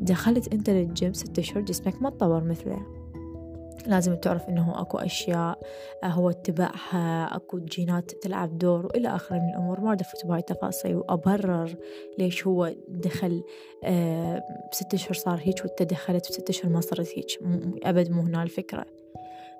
دخلت 0.00 0.52
أنت 0.52 0.70
للجيم 0.70 1.12
ست 1.12 1.38
أشهر 1.38 1.60
جسمك 1.60 2.02
ما 2.02 2.10
تطور 2.10 2.44
مثله. 2.44 3.01
لازم 3.86 4.14
تعرف 4.14 4.48
إنه 4.48 4.80
أكو 4.80 4.98
أشياء 4.98 5.58
آه، 6.04 6.06
هو 6.06 6.30
اتباعها 6.30 7.36
أكو 7.36 7.58
جينات 7.58 8.10
تلعب 8.10 8.58
دور 8.58 8.86
وإلى 8.86 9.08
آخره 9.08 9.38
من 9.38 9.48
الأمور. 9.48 9.80
ما 9.80 9.94
دخلت 9.94 10.26
بهاي 10.26 10.40
التفاصيل 10.40 10.96
وأبرر 10.96 11.74
ليش 12.18 12.46
هو 12.46 12.74
دخل 12.88 13.42
آه، 13.84 14.42
بست 14.72 14.94
أشهر 14.94 15.14
صار 15.14 15.40
هيك 15.42 15.64
وأنت 15.64 15.82
دخلت 15.82 16.28
بست 16.28 16.48
أشهر 16.48 16.72
ما 16.72 16.80
صارت 16.80 17.08
هيك. 17.16 17.26
أبد 17.84 18.10
مو 18.10 18.22
هنا 18.22 18.42
الفكرة. 18.42 18.86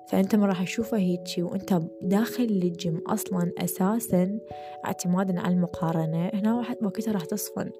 فأنت 0.07 0.35
ما 0.35 0.45
راح 0.45 0.63
تشوفه 0.63 0.97
هيجي 0.97 1.43
وأنت 1.43 1.79
داخل 2.01 2.43
الجيم 2.43 3.01
أصلا 3.07 3.51
أساسا 3.57 4.39
اعتمادا 4.85 5.39
على 5.39 5.53
المقارنة 5.53 6.31
هنا 6.33 6.65
وقتها 6.81 7.11
راح 7.11 7.25
تصفن. 7.25 7.71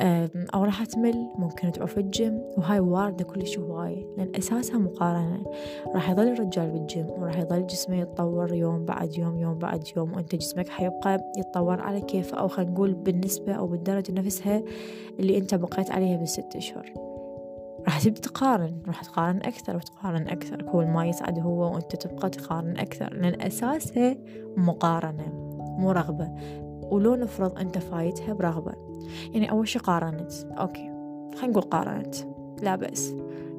أو 0.00 0.64
راح 0.64 0.84
تمل 0.84 1.28
ممكن 1.38 1.72
تعوف 1.72 1.98
الجيم. 1.98 2.42
وهاي 2.56 2.80
واردة 2.80 3.24
كلش 3.24 3.58
هواية 3.58 4.06
لأن 4.16 4.32
أساسها 4.36 4.78
مقارنة. 4.78 5.44
راح 5.94 6.10
يظل 6.10 6.28
الرجال 6.28 6.70
بالجيم 6.70 7.06
وراح 7.10 7.38
يظل 7.38 7.66
جسمه 7.66 7.96
يتطور 7.96 8.54
يوم 8.54 8.84
بعد 8.84 9.18
يوم 9.18 9.38
يوم 9.38 9.58
بعد 9.58 9.84
يوم 9.96 10.12
وأنت 10.12 10.34
جسمك 10.34 10.68
حيبقى 10.68 11.32
يتطور 11.38 11.80
على 11.80 12.00
كيفه 12.00 12.38
أو 12.38 12.48
خلينا 12.48 12.72
نقول 12.72 12.94
بالنسبة 12.94 13.52
أو 13.52 13.66
بالدرجة 13.66 14.12
نفسها 14.12 14.62
اللي 15.20 15.38
أنت 15.38 15.54
بقيت 15.54 15.90
عليها 15.90 16.16
بالست 16.16 16.56
أشهر. 16.56 16.92
راح 17.84 18.02
تبدأ 18.02 18.20
تقارن 18.20 18.82
راح 18.86 19.04
تقارن 19.04 19.36
أكثر 19.36 19.76
وتقارن 19.76 20.28
أكثر. 20.28 20.62
كل 20.62 20.84
ما 20.84 21.06
يصعد 21.06 21.38
هو 21.38 21.74
وأنت 21.74 21.96
تبقى 21.96 22.30
تقارن 22.30 22.78
أكثر 22.78 23.14
لأن 23.14 23.40
أساسها 23.40 24.16
مقارنة 24.56 25.32
مو 25.78 25.90
رغبة. 25.90 26.30
ولو 26.92 27.14
نفرض 27.14 27.58
أنت 27.58 27.78
فايتها 27.78 28.34
برغبة. 28.34 28.72
يعني 29.32 29.50
أول 29.50 29.68
شي 29.68 29.78
قارنت. 29.78 30.32
أوكي 30.58 30.90
خلينا 31.34 31.46
نقول 31.46 31.62
قارنت. 31.62 32.14
لا 32.62 32.76
بأس. 32.76 33.14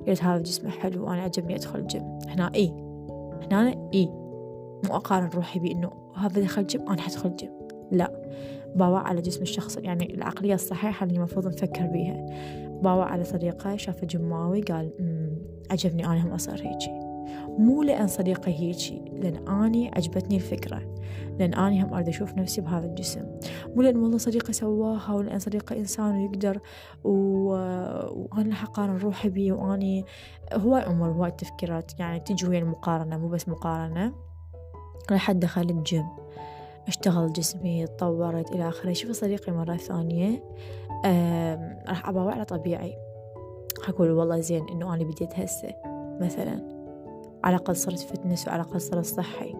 قلت 0.07 0.23
هذا 0.23 0.41
جسمه 0.41 0.69
حلو 0.69 1.05
وأنا 1.05 1.21
عجبني 1.21 1.55
أدخل 1.55 1.79
الجيم. 1.79 2.19
هنا 2.27 2.51
إي. 2.55 2.73
هنا 3.51 3.89
إي. 3.93 4.05
مو 4.85 4.95
أقارن 4.95 5.29
روحي 5.29 5.59
بإنه 5.59 5.91
هذا 6.15 6.41
دخل 6.41 6.67
جيم 6.67 6.89
أنا 6.89 7.01
حدخل 7.01 7.35
جيم 7.35 7.51
لا. 7.91 8.23
باوع 8.75 8.99
على 8.99 9.21
جسم 9.21 9.41
الشخص. 9.41 9.77
يعني 9.77 10.13
العقلية 10.13 10.53
الصحيحة 10.53 11.03
اللي 11.03 11.17
المفروض 11.17 11.47
نفكر 11.47 11.85
بيها. 11.85 12.25
باوع 12.83 13.05
على 13.05 13.23
صديقة 13.23 13.75
شافه 13.75 14.07
جماوي 14.07 14.61
قال 14.61 14.91
عجبني 15.71 16.05
أنا 16.05 16.25
هم 16.27 16.31
أصير 16.31 16.53
هيجي. 16.53 17.02
مو 17.57 17.83
لأن 17.83 18.07
صديقة 18.07 18.49
هيجي 18.49 19.01
لأن 19.13 19.47
أني 19.47 19.91
عجبتني 19.95 20.35
الفكرة 20.35 20.81
لأن 21.39 21.53
أني 21.53 21.83
هم 21.83 21.93
أريد 21.93 22.07
أشوف 22.07 22.33
نفسي 22.33 22.61
بهذا 22.61 22.85
الجسم. 22.85 23.25
مو 23.75 23.81
لأن 23.81 23.97
والله 23.97 24.17
صديقة 24.17 24.51
سواها 24.51 25.13
ولأن 25.13 25.39
صديقة 25.39 25.75
إنسان 25.75 26.15
ويقدر 26.15 26.59
و... 27.03 27.13
وأنا 28.31 28.55
حقارن 28.55 28.97
روحي 28.97 29.29
بيه 29.29 29.53
وأني 29.53 30.05
هواي 30.53 30.87
أمور 30.87 31.09
هواي 31.09 31.31
تفكيرات 31.31 31.99
يعني 31.99 32.19
تجي 32.19 32.47
ويا 32.47 32.59
المقارنة 32.59 33.17
مو 33.17 33.27
بس 33.27 33.49
مقارنة. 33.49 34.13
لحد 35.11 35.39
دخل 35.39 35.69
الجيم 35.69 36.05
اشتغل 36.87 37.33
جسمي 37.33 37.87
تطورت 37.87 38.51
إلى 38.51 38.69
آخره. 38.69 38.93
شوف 38.93 39.11
صديقي 39.11 39.51
مرة 39.51 39.75
ثانية 39.75 40.43
راح 41.87 42.09
أباوع 42.09 42.33
على 42.33 42.45
طبيعي. 42.45 42.93
أقول 43.87 44.11
والله 44.11 44.39
زين 44.39 44.69
إنه 44.69 44.93
أنا 44.93 45.03
بديت 45.03 45.39
هسه 45.39 45.75
مثلا. 46.21 46.82
على 47.43 47.55
الأقل 47.55 47.75
صرت 47.75 47.99
fitness 47.99 48.47
وعلى 48.47 48.61
الأقل 48.61 48.81
صرت 48.81 49.05
صحي. 49.05 49.55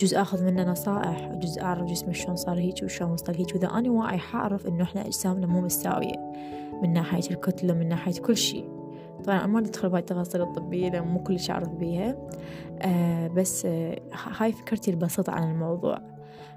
جزء 0.00 0.20
أخذ 0.20 0.44
منه 0.44 0.64
نصائح 0.64 1.32
جزء 1.34 1.62
أعرف 1.62 1.84
جسمي 1.84 2.14
شلون 2.14 2.36
صار 2.36 2.58
هيك 2.58 2.82
وشلون 2.82 3.10
وصل 3.10 3.34
هيك. 3.34 3.54
وإذا 3.54 3.68
أنا 3.68 3.90
واعي 3.90 4.18
حأعرف 4.18 4.66
إنه 4.66 4.82
إحنا 4.82 5.06
أجسامنا 5.06 5.46
مو 5.46 5.60
مستوية 5.60 6.32
من 6.82 6.92
ناحية 6.92 7.30
الكتلة 7.30 7.74
من 7.74 7.88
ناحية 7.88 8.20
كل 8.20 8.36
شيء. 8.36 8.68
طبعا 9.24 9.46
ما 9.46 9.60
ندخل 9.60 9.88
بهاي 9.88 10.00
التفاصيل 10.00 10.42
الطبية 10.42 10.88
لأن 10.88 11.06
مو 11.06 11.22
كلش 11.22 11.50
أعرف 11.50 11.68
بيها. 11.68 12.16
آه 12.82 13.28
بس 13.28 13.66
آه 13.66 14.00
هاي 14.38 14.52
فكرتي 14.52 14.90
البسيطة 14.90 15.32
عن 15.32 15.50
الموضوع. 15.50 15.98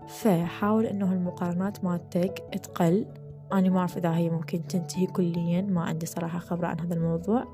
فحاول 0.08 0.86
إنه 0.86 1.14
المقارنات 1.14 1.84
مالتك 1.84 2.44
تقل. 2.64 3.06
أنا 3.54 3.70
ما 3.70 3.80
أعرف 3.80 3.98
إذا 3.98 4.16
هي 4.16 4.30
ممكن 4.30 4.68
تنتهي 4.68 5.06
كليا 5.06 5.62
ما 5.62 5.82
عندي 5.82 6.06
صراحة 6.06 6.40
خبرة 6.40 6.68
عن 6.68 6.80
هذا 6.80 6.94
الموضوع. 6.94 7.46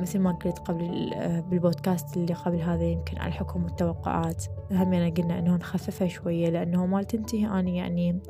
مثل 0.00 0.18
ما 0.18 0.32
قلت 0.32 0.58
قبل 0.58 1.12
آه 1.14 1.40
بالبودكاست 1.40 2.16
اللي 2.16 2.34
قبل 2.34 2.60
هذا 2.60 2.84
يمكن 2.84 3.18
على 3.18 3.28
الحكم 3.28 3.64
والتوقعات 3.64 4.44
همينا 4.72 5.08
قلنا 5.08 5.38
انه 5.38 5.56
نخففها 5.56 6.08
شوية 6.08 6.48
لأنه 6.48 6.86
ما 6.86 7.02
تنتهي. 7.02 7.46
اني 7.46 7.76
يعني 7.76 8.20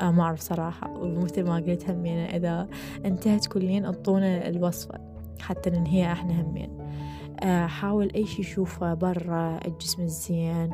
آه 0.00 0.10
ما 0.10 0.22
أعرف 0.22 0.40
صراحة. 0.40 0.98
ومثل 0.98 1.44
ما 1.44 1.56
قلت 1.56 1.90
همينا 1.90 2.36
إذا 2.36 2.68
انتهت 3.04 3.46
كليا 3.46 3.86
أعطونا 3.86 4.48
الوصفة 4.48 5.00
حتى 5.40 5.70
ننهيها 5.70 6.12
إحنا 6.12 6.42
همين 6.42 6.78
آه، 7.42 7.66
حاول 7.66 8.10
أي 8.14 8.26
شي 8.26 8.42
شوفه 8.42 8.94
برا 8.94 9.60
الجسم 9.66 10.02
الزين 10.02 10.70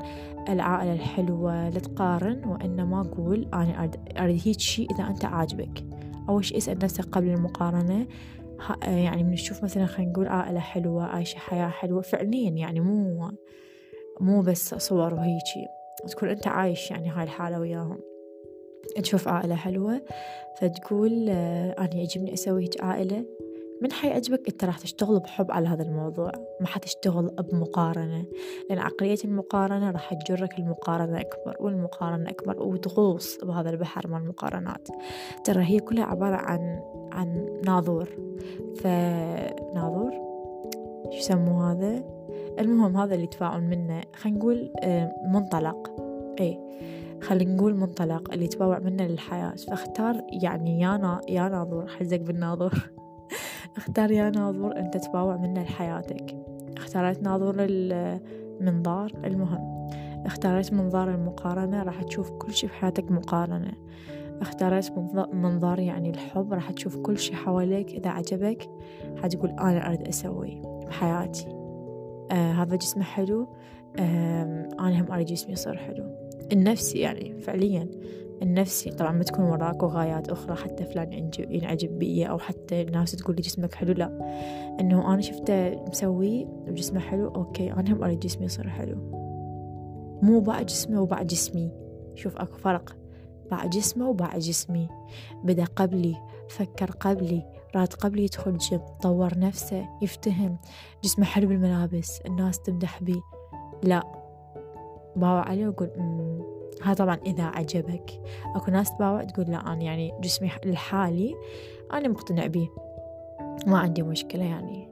العائلة 0.49 0.93
الحلوة 0.93 1.69
لا 1.69 1.81
تقارن. 1.81 2.45
وإنما 2.45 3.03
قول 3.03 3.49
أنا 3.55 3.91
أريد 4.19 4.41
هيك 4.45 4.61
شي 4.61 4.87
إذا 4.91 5.07
أنت 5.07 5.25
عاجبك. 5.25 5.85
أول 6.29 6.45
شي 6.45 6.57
اسأل 6.57 6.79
نفسك 6.79 7.05
قبل 7.05 7.29
المقارنة. 7.29 8.07
يعني 8.87 9.25
من 9.25 9.31
نشوف 9.31 9.65
مثلا 9.65 9.87
خلينا 9.87 10.13
نقول 10.13 10.27
عائلة 10.27 10.61
حلوة 10.61 11.05
عايشة 11.05 11.39
حياة 11.39 11.69
حلوة 11.69 12.01
فعليا 12.01 12.51
يعني 12.51 12.81
مو 12.81 13.31
مو 14.21 14.43
بس 14.43 14.75
صور 14.75 15.15
وهيجي 15.15 15.67
تكون 16.09 16.29
أنت 16.29 16.47
عايش 16.47 16.91
يعني 16.91 17.11
هاي 17.11 17.25
الحالة 17.25 17.61
وياهم. 17.61 17.99
تشوف 19.03 19.29
عائلة 19.29 19.55
حلوة 19.55 20.03
فتقول 20.61 21.27
آه، 21.29 21.75
أنا 21.79 21.95
يعجبني 21.95 22.35
أسوي 22.35 22.63
هيك 22.63 22.85
عائلة. 22.85 23.25
من 23.83 23.93
حيعجبك 23.93 24.49
أنت 24.49 24.65
راح 24.65 24.79
تشتغل 24.79 25.21
بحب 25.21 25.53
على 25.53 25.69
هذا 25.69 25.83
الموضوع. 25.83 26.33
ما 26.61 26.67
حتشتغل 26.67 27.27
بمقارنة. 27.27 28.27
لأن 28.71 28.79
عقلية 28.79 29.17
المقارنة 29.25 29.91
راح 29.91 30.15
تجرك 30.15 30.59
المقارنة 30.59 31.21
أكبر 31.21 31.57
والمقارنة 31.61 32.31
أكبر 32.31 32.63
وتغوص 32.63 33.39
بهذا 33.45 33.71
البحر 33.71 34.09
مال 34.09 34.23
المقارنات. 34.23 34.89
ترى 35.45 35.65
هي 35.65 35.81
كلها 35.81 36.05
عبارة 36.05 36.37
عن 36.37 36.81
عن 37.15 37.47
ناظور. 37.67 38.09
فناظور 38.77 40.13
شو 41.11 41.19
يسموه 41.19 41.73
هذا؟ 41.73 42.05
المهم 42.59 42.97
هذا 42.97 43.15
اللي 43.15 43.25
يتفاعل 43.25 43.63
منه 43.63 44.01
خلينا 44.15 44.39
نقول 44.39 44.73
آه، 44.83 45.15
منطلق. 45.27 45.91
اي 46.41 46.61
خلينا 47.23 47.55
نقول 47.55 47.75
منطلق 47.75 48.33
اللي 48.33 48.45
يتبوع 48.45 48.79
منه 48.79 49.07
للحياة. 49.07 49.55
فاختار 49.55 50.25
يعني 50.29 50.81
يا 50.81 50.97
نا 50.97 51.21
يا 51.29 51.49
ناظور 51.49 51.87
حزق 51.87 52.17
بالناظور. 52.17 52.91
أختار 53.77 54.11
يا 54.11 54.31
ناظور 54.31 54.77
أنت 54.77 54.97
تباوع 54.97 55.37
منه 55.37 55.63
لحياتك. 55.63 56.37
اختاريت 56.77 57.23
ناظور 57.23 57.55
المنظار 57.59 59.13
المهم. 59.25 59.89
اختاريت 60.27 60.73
منظار 60.73 61.11
المقارنة 61.11 61.83
راح 61.83 62.03
تشوف 62.03 62.31
كل 62.31 62.53
شي 62.53 62.69
في 62.69 62.75
حياتك 62.75 63.11
مقارنة. 63.11 63.73
اختاريت 64.41 64.93
منظار 65.33 65.79
يعني 65.79 66.11
الحب 66.11 66.53
راح 66.53 66.71
تشوف 66.71 66.97
كل 66.97 67.19
شي 67.19 67.35
حواليك. 67.35 67.91
إذا 67.91 68.11
عجبك 68.11 68.69
حتقول 69.23 69.51
أنا 69.51 69.89
أريد 69.89 70.09
أسوي 70.09 70.63
بحياتي. 70.87 71.47
آه 72.31 72.53
هذا 72.53 72.77
جسمه 72.77 73.03
حلو. 73.03 73.49
آه 73.99 74.69
أنا 74.81 75.01
هم 75.01 75.13
أريد 75.13 75.27
جسمي 75.27 75.53
يصير 75.53 75.77
حلو. 75.77 76.05
النفسي 76.53 76.99
يعني 76.99 77.41
فعليا 77.41 77.89
النفسي 78.43 78.91
طبعا 78.91 79.13
ما 79.13 79.23
تكون 79.23 79.45
وراك 79.45 79.85
غايات 79.85 80.29
أخرى 80.29 80.57
حتى 80.57 80.85
فلان 80.85 81.31
ينعجب 81.39 81.99
بي 81.99 82.29
أو 82.29 82.39
حتى 82.39 82.83
الناس 82.83 83.13
تقول 83.13 83.37
لي 83.37 83.43
جسمك 83.43 83.75
حلو 83.75 83.93
لا. 83.93 84.19
إنه 84.81 85.15
أنا 85.15 85.21
شفته 85.21 85.85
مسوي 85.85 86.47
وجسمه 86.69 87.01
حلو 87.01 87.29
أوكي 87.29 87.73
أنا 87.73 87.93
هم 87.93 88.05
أريد 88.05 88.21
جسمي 88.21 88.45
يصير 88.45 88.69
حلو. 88.69 88.97
مو 90.23 90.41
باع 90.41 90.63
جسمه 90.63 91.01
وباع 91.01 91.23
جسمي. 91.23 91.71
شوف 92.15 92.37
أكو 92.37 92.59
فرق. 92.59 92.97
باع 93.51 93.67
جسمه 93.67 94.09
وباع 94.09 94.39
جسمي. 94.39 94.89
بدأ 95.45 95.65
قبلي 95.65 96.17
فكر 96.49 96.91
قبلي 96.91 97.47
راد 97.77 97.93
قبل 97.93 98.19
يدخل 98.19 98.59
جيم 98.59 98.81
طور 99.03 99.39
نفسه 99.39 99.89
يفتهم. 100.03 100.59
جسمه 101.05 101.25
حلو 101.25 101.49
بالملابس 101.49 102.21
الناس 102.21 102.61
تمدح 102.61 103.03
بيه 103.03 103.21
لا. 103.83 104.03
باوع 105.17 105.49
عليه 105.49 105.67
وأقول 105.67 105.91
ها 106.83 106.95
طبعا 106.95 107.19
إذا 107.27 107.45
عجبك. 107.45 108.21
أكو 108.55 108.71
ناس 108.71 108.95
تباوع 108.97 109.25
تقول 109.25 109.47
لا 109.47 109.73
أنا 109.73 109.83
يعني 109.83 110.13
جسمي 110.21 110.51
الحالي 110.67 111.35
أنا 111.93 112.09
مقتنع 112.09 112.47
بيه 112.47 112.69
ما 113.67 113.79
عندي 113.79 114.03
مشكلة 114.03 114.45
يعني. 114.45 114.89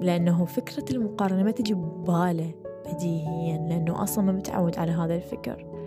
لأنه 0.00 0.44
فكرة 0.44 0.84
المقارنة 0.90 1.42
ما 1.42 1.50
تجي 1.50 1.74
ببالة 1.74 2.54
بديهيا 2.86 3.58
لأنه 3.58 4.02
أصلا 4.02 4.24
ما 4.24 4.32
متعود 4.32 4.78
على 4.78 4.92
هذا 4.92 5.14
الفكر. 5.14 5.77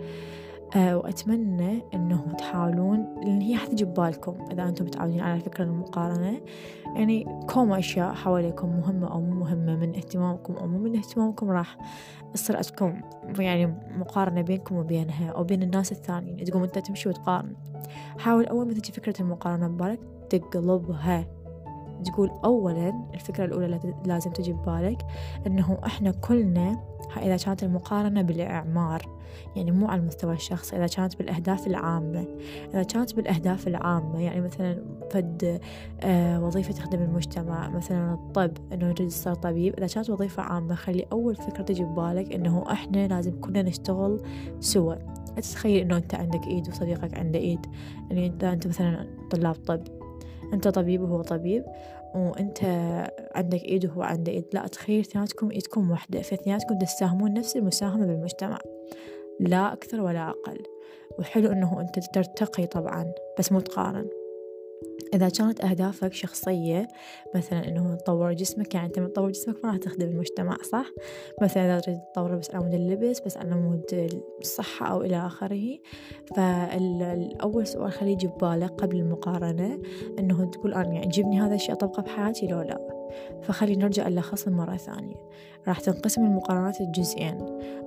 أه 0.76 0.96
وأتمنى 0.96 1.82
أنه 1.94 2.32
تحاولون 2.38 3.14
لأن 3.24 3.40
هي 3.40 3.56
حتجي 3.56 3.84
ببالكم 3.84 4.34
إذا 4.52 4.68
أنتم 4.68 4.84
متعودين 4.84 5.20
على 5.20 5.40
فكرة 5.40 5.64
المقارنة. 5.64 6.40
يعني 6.96 7.44
كوم 7.54 7.72
أشياء 7.72 8.14
حواليكم 8.14 8.68
مهمة 8.68 9.12
أو 9.12 9.20
مو 9.20 9.34
مهمة 9.34 9.76
من 9.76 9.96
اهتمامكم 9.96 10.54
أو 10.54 10.66
مو 10.66 10.78
من 10.78 10.96
اهتمامكم 10.96 11.50
راح 11.50 11.76
تصير 12.34 12.56
عندكم 12.56 13.00
يعني 13.38 13.74
مقارنة 13.98 14.40
بينكم 14.40 14.76
وبينها 14.76 15.30
أو 15.30 15.44
بين 15.44 15.62
الناس 15.62 15.92
الثانيين. 15.92 16.44
تقوم 16.44 16.62
أنت 16.62 16.78
تمشي 16.78 17.08
وتقارن 17.08 17.56
حاول 18.18 18.46
أول 18.46 18.66
ما 18.66 18.72
تجي 18.72 18.92
فكرة 18.92 19.22
المقارنة 19.22 19.68
ببالك 19.68 20.00
تقلبها. 20.30 21.41
تقول 22.02 22.30
أولا 22.44 23.04
الفكرة 23.14 23.44
الأولى 23.44 23.80
لازم 24.04 24.30
تجي 24.30 24.52
ببالك 24.52 25.06
أنه 25.46 25.78
إحنا 25.86 26.10
كلنا 26.10 26.92
إذا 27.16 27.36
كانت 27.36 27.62
المقارنة 27.62 28.22
بالإعمار 28.22 29.22
يعني 29.56 29.70
مو 29.70 29.86
على 29.86 30.00
المستوى 30.00 30.34
الشخصي 30.34 30.76
إذا 30.76 30.86
كانت 30.86 31.16
بالأهداف 31.16 31.66
العامة. 31.66 32.26
إذا 32.74 32.82
كانت 32.82 33.14
بالأهداف 33.14 33.68
العامة 33.68 34.20
يعني 34.20 34.40
مثلا 34.40 34.84
فد 35.10 35.60
آه 36.00 36.44
وظيفة 36.44 36.72
تخدم 36.72 37.02
المجتمع 37.02 37.68
مثلا 37.68 38.14
الطب 38.14 38.52
نريد 38.72 39.08
تصير 39.08 39.34
طبيب. 39.34 39.74
إذا 39.78 39.86
كانت 39.86 40.10
وظيفة 40.10 40.42
عامة 40.42 40.74
خلي 40.74 41.06
أول 41.12 41.36
فكرة 41.36 41.62
تجي 41.62 41.84
ببالك 41.84 42.32
إنه 42.32 42.64
إحنا 42.72 43.08
لازم 43.08 43.40
كلنا 43.40 43.62
نشتغل 43.62 44.22
سوا. 44.60 44.94
تتخيل 45.36 45.80
إنه 45.80 45.96
أنت 45.96 46.14
عندك 46.14 46.46
إيد 46.46 46.68
وصديقك 46.68 47.14
عنده 47.14 47.38
إيد. 47.38 47.66
يعني 48.10 48.26
أنت 48.26 48.66
مثلا 48.66 49.06
طلاب 49.30 49.54
طب 49.54 50.01
أنت 50.52 50.68
طبيب 50.68 51.02
وهو 51.02 51.22
طبيب 51.22 51.64
وأنت 52.14 52.58
عندك 53.34 53.64
إيد 53.64 53.86
وهو 53.86 54.02
عنده 54.02 54.32
إيد. 54.32 54.44
لا 54.52 54.66
تخيل 54.66 55.00
اثنيناتكم 55.00 55.50
إيدكم 55.50 55.90
واحدة 55.90 56.22
فاثنيناتكم 56.22 56.78
تساهمون 56.78 57.32
نفس 57.32 57.56
المساهمة 57.56 58.06
بالمجتمع. 58.06 58.58
لا 59.40 59.72
أكثر 59.72 60.00
ولا 60.00 60.28
أقل. 60.28 60.62
وحلو 61.18 61.52
أنه 61.52 61.80
أنت 61.80 61.98
ترتقي 61.98 62.66
طبعا 62.66 63.12
بس 63.38 63.52
مو 63.52 63.60
تقارن 63.60 64.08
إذا 65.14 65.28
كانت 65.28 65.64
أهدافك 65.64 66.12
شخصية 66.12 66.88
مثلا 67.34 67.68
إنه 67.68 67.94
تطور 67.94 68.32
جسمك 68.32 68.74
يعني 68.74 68.86
أنت 68.86 68.98
من 68.98 69.12
تطور 69.12 69.30
جسمك 69.30 69.64
ما 69.64 69.70
راح 69.70 69.78
تخدم 69.78 70.08
المجتمع 70.08 70.56
صح؟ 70.72 70.86
مثلا 71.42 71.64
إذا 71.64 71.80
تريد 71.80 71.98
تطوره 72.12 72.36
بس 72.36 72.50
على 72.50 72.64
مود 72.64 72.74
اللبس 72.74 73.20
بس 73.20 73.36
على 73.36 73.54
مود 73.54 74.10
الصحة 74.40 74.86
أو 74.86 75.02
إلى 75.02 75.26
آخره. 75.26 75.78
فالأول 76.36 77.66
سؤال 77.66 77.92
خليه 77.92 78.12
يجي 78.12 78.26
ببالك 78.26 78.70
قبل 78.70 78.96
المقارنة 78.96 79.82
إنه 80.18 80.50
تقول 80.50 80.74
أنا 80.74 80.94
يعجبني 80.94 81.40
هذا 81.40 81.54
الشيء 81.54 81.72
أطبقه 81.72 82.02
بحياتي 82.02 82.46
لو 82.46 82.60
لا. 82.60 83.01
فخلينا 83.42 83.84
نرجع 83.84 84.08
نلخصه 84.08 84.50
مرة 84.50 84.76
ثانية. 84.76 85.14
راح 85.68 85.80
تنقسم 85.80 86.24
المقارنات 86.24 86.80
لجزئين. 86.80 87.38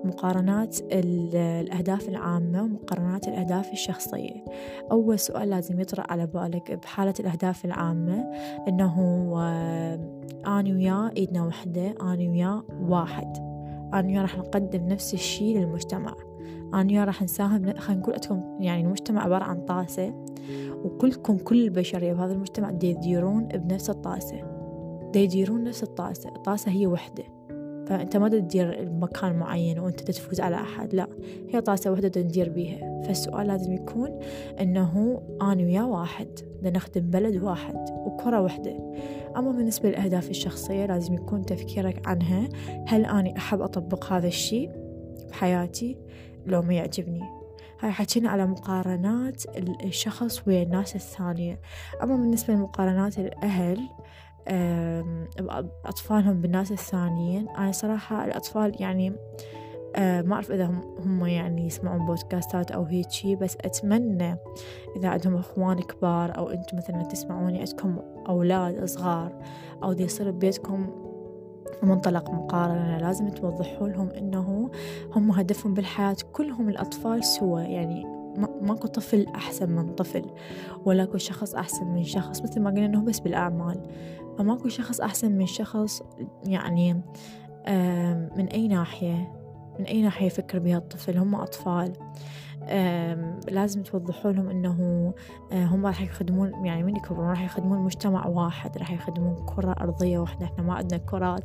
مقارنات 0.04 0.78
الأهداف 0.92 2.10
العامة 2.10 2.64
ومقارنات 2.64 3.28
الأهداف 3.28 3.72
الشخصية. 3.72 4.46
أول 4.92 5.20
سؤال 5.20 5.50
لازم 5.50 5.80
يطرأ 5.80 6.04
على 6.10 6.28
بالك 6.28 6.72
بحالة 6.72 7.14
الأهداف 7.20 7.66
العامة 7.66 8.32
إنه 8.68 8.96
أنا 10.48 10.74
وياه 10.74 11.12
إيدنا 11.18 11.46
وحدة 11.46 11.96
أنا 12.02 12.30
وياه 12.32 12.64
واحد. 12.82 13.38
أنا 13.94 14.08
وياه 14.08 14.22
راح 14.22 14.38
نقدم 14.38 14.88
نفس 14.88 15.14
الشيء 15.14 15.58
للمجتمع. 15.58 16.16
أنا 16.74 16.92
وياه 16.92 17.06
راح 17.06 17.24
نساهم 17.24 17.74
خلينا 17.74 18.02
نقول 18.02 18.14
أنتم 18.14 18.42
يعني 18.60 18.82
المجتمع 18.84 19.24
عبارة 19.24 19.44
عن 19.44 19.62
طاسة. 19.62 20.26
وكلكم 20.84 21.38
كل 21.38 21.64
البشرية 21.64 22.14
بهذا 22.14 22.34
المجتمع 22.34 22.70
يديرون 22.70 23.48
بنفس 23.48 23.90
الطاسة. 23.90 24.55
يديرون 25.16 25.64
نفس 25.64 25.84
الطاسة. 25.84 26.30
الطاسة 26.30 26.72
هي 26.72 26.88
وحدة. 26.88 27.24
فأنت 27.88 28.18
ما 28.18 28.30
تدير 28.30 28.90
مكان 28.92 29.36
معين 29.36 29.80
وأنت 29.80 30.02
تفوز 30.02 30.42
على 30.42 30.56
أحد. 30.56 30.96
لا 30.96 31.08
هي 31.50 31.62
طاسة 31.62 31.92
وحدة 31.92 32.08
تدير 32.08 32.50
بيها. 32.50 33.02
فالسؤال 33.06 33.48
لازم 33.48 33.74
يكون 33.74 34.20
أنه 34.60 35.22
أنا 35.42 35.64
وياه 35.64 35.88
واحد 35.88 36.28
نخدم 36.64 37.10
بلد 37.10 37.44
واحد 37.44 37.76
وكرة 38.06 38.42
واحدة 38.42 38.94
أما 39.38 39.52
بالنسبة 39.52 39.90
للأهداف 39.90 40.30
الشخصية 40.30 40.86
لازم 40.86 41.14
يكون 41.14 41.46
تفكيرك 41.46 42.08
عنها. 42.08 42.50
هل 42.88 43.06
أنا 43.06 43.38
أحب 43.38 43.62
أطبق 43.62 44.14
هذا 44.14 44.28
الشيء 44.28 44.72
بحياتي 45.30 45.98
لو 46.46 46.62
ما 46.62 46.74
يعجبني. 46.74 47.22
هاي 47.80 47.92
حكينا 47.92 48.30
على 48.30 48.48
مقارنات 48.48 49.44
الشخص 49.84 50.48
ويا 50.48 50.64
الناس 50.64 50.96
الثانية. 50.96 51.60
أما 52.04 52.16
بالنسبة 52.16 52.54
لمقارنات 52.54 53.20
الأهل 53.20 53.80
أطفالهم 55.86 56.42
بالناس 56.42 56.72
الثانيين. 56.72 57.50
أنا 57.50 57.72
صراحة 57.72 58.26
الأطفال 58.26 58.82
يعني 58.82 59.14
ما 59.98 60.34
أعرف 60.34 60.52
إذا 60.52 60.66
هم 61.06 61.26
يعني 61.26 61.66
يسمعون 61.66 62.06
بودكاستات 62.06 62.72
أو 62.72 62.84
هيجي 62.84 63.36
بس 63.36 63.58
أتمنى 63.62 64.38
إذا 64.96 65.10
عندهم 65.10 65.36
إخوان 65.36 65.80
كبار 65.80 66.38
أو 66.38 66.50
أنتم 66.50 66.78
مثلا 66.78 67.04
تسمعوني 67.04 67.60
عندكم 67.60 67.98
أولاد 68.30 68.86
صغار 68.86 69.42
أو 69.84 69.94
دي 69.94 70.04
يصير 70.04 70.32
ببيتكم 70.32 70.88
منطلق 71.84 72.30
مقارنة 72.30 72.98
لازم 72.98 73.30
توضحوا 73.30 73.88
لهم 73.88 74.10
إنه 74.10 74.72
هم 75.16 75.32
هدفهم 75.32 75.74
بالحياة 75.74 76.18
كلهم 76.34 76.70
الأطفال 76.70 77.24
سوا. 77.24 77.60
يعني 77.60 78.06
ماكو 78.62 78.88
طفل 78.88 79.26
أحسن 79.36 79.70
من 79.70 79.96
طفل 79.96 80.26
ولا 80.86 81.04
أكو 81.04 81.18
شخص 81.18 81.56
أحسن 81.56 81.86
من 81.86 82.04
شخص 82.04 82.42
مثل 82.42 82.62
ما 82.62 82.70
قلنا 82.70 82.86
إنه 82.86 83.02
بس 83.02 83.20
بالأعمال. 83.20 83.82
فماكو 84.38 84.70
شخص 84.70 85.02
أحسن 85.02 85.32
من 85.32 85.46
شخص 85.46 86.04
يعني 86.44 86.94
من 88.38 88.48
أي 88.54 88.68
ناحية؟ 88.68 89.32
من 89.80 89.86
أي 89.86 90.02
ناحية 90.02 90.26
يفكر 90.26 90.60
بها 90.60 90.78
الطفل؟ 90.78 91.18
هم 91.18 91.36
أطفال. 91.36 91.94
لازم 93.52 93.84
توضحوا 93.84 94.32
لهم 94.32 94.50
إنه 94.50 95.14
هم 95.52 95.86
راح 95.86 96.02
يخدمون 96.02 96.66
يعني 96.66 96.84
من 96.84 96.96
يكبرون؟ 96.96 97.30
راح 97.30 97.44
يخدمون 97.44 97.80
مجتمع 97.80 98.28
واحد 98.28 98.78
راح 98.78 98.92
يخدمون 98.92 99.36
كرة 99.46 99.76
أرضية 99.82 100.20
واحدة. 100.20 100.46
إحنا 100.46 100.64
ما 100.64 100.74
عندنا 100.74 100.98
كرات 100.98 101.44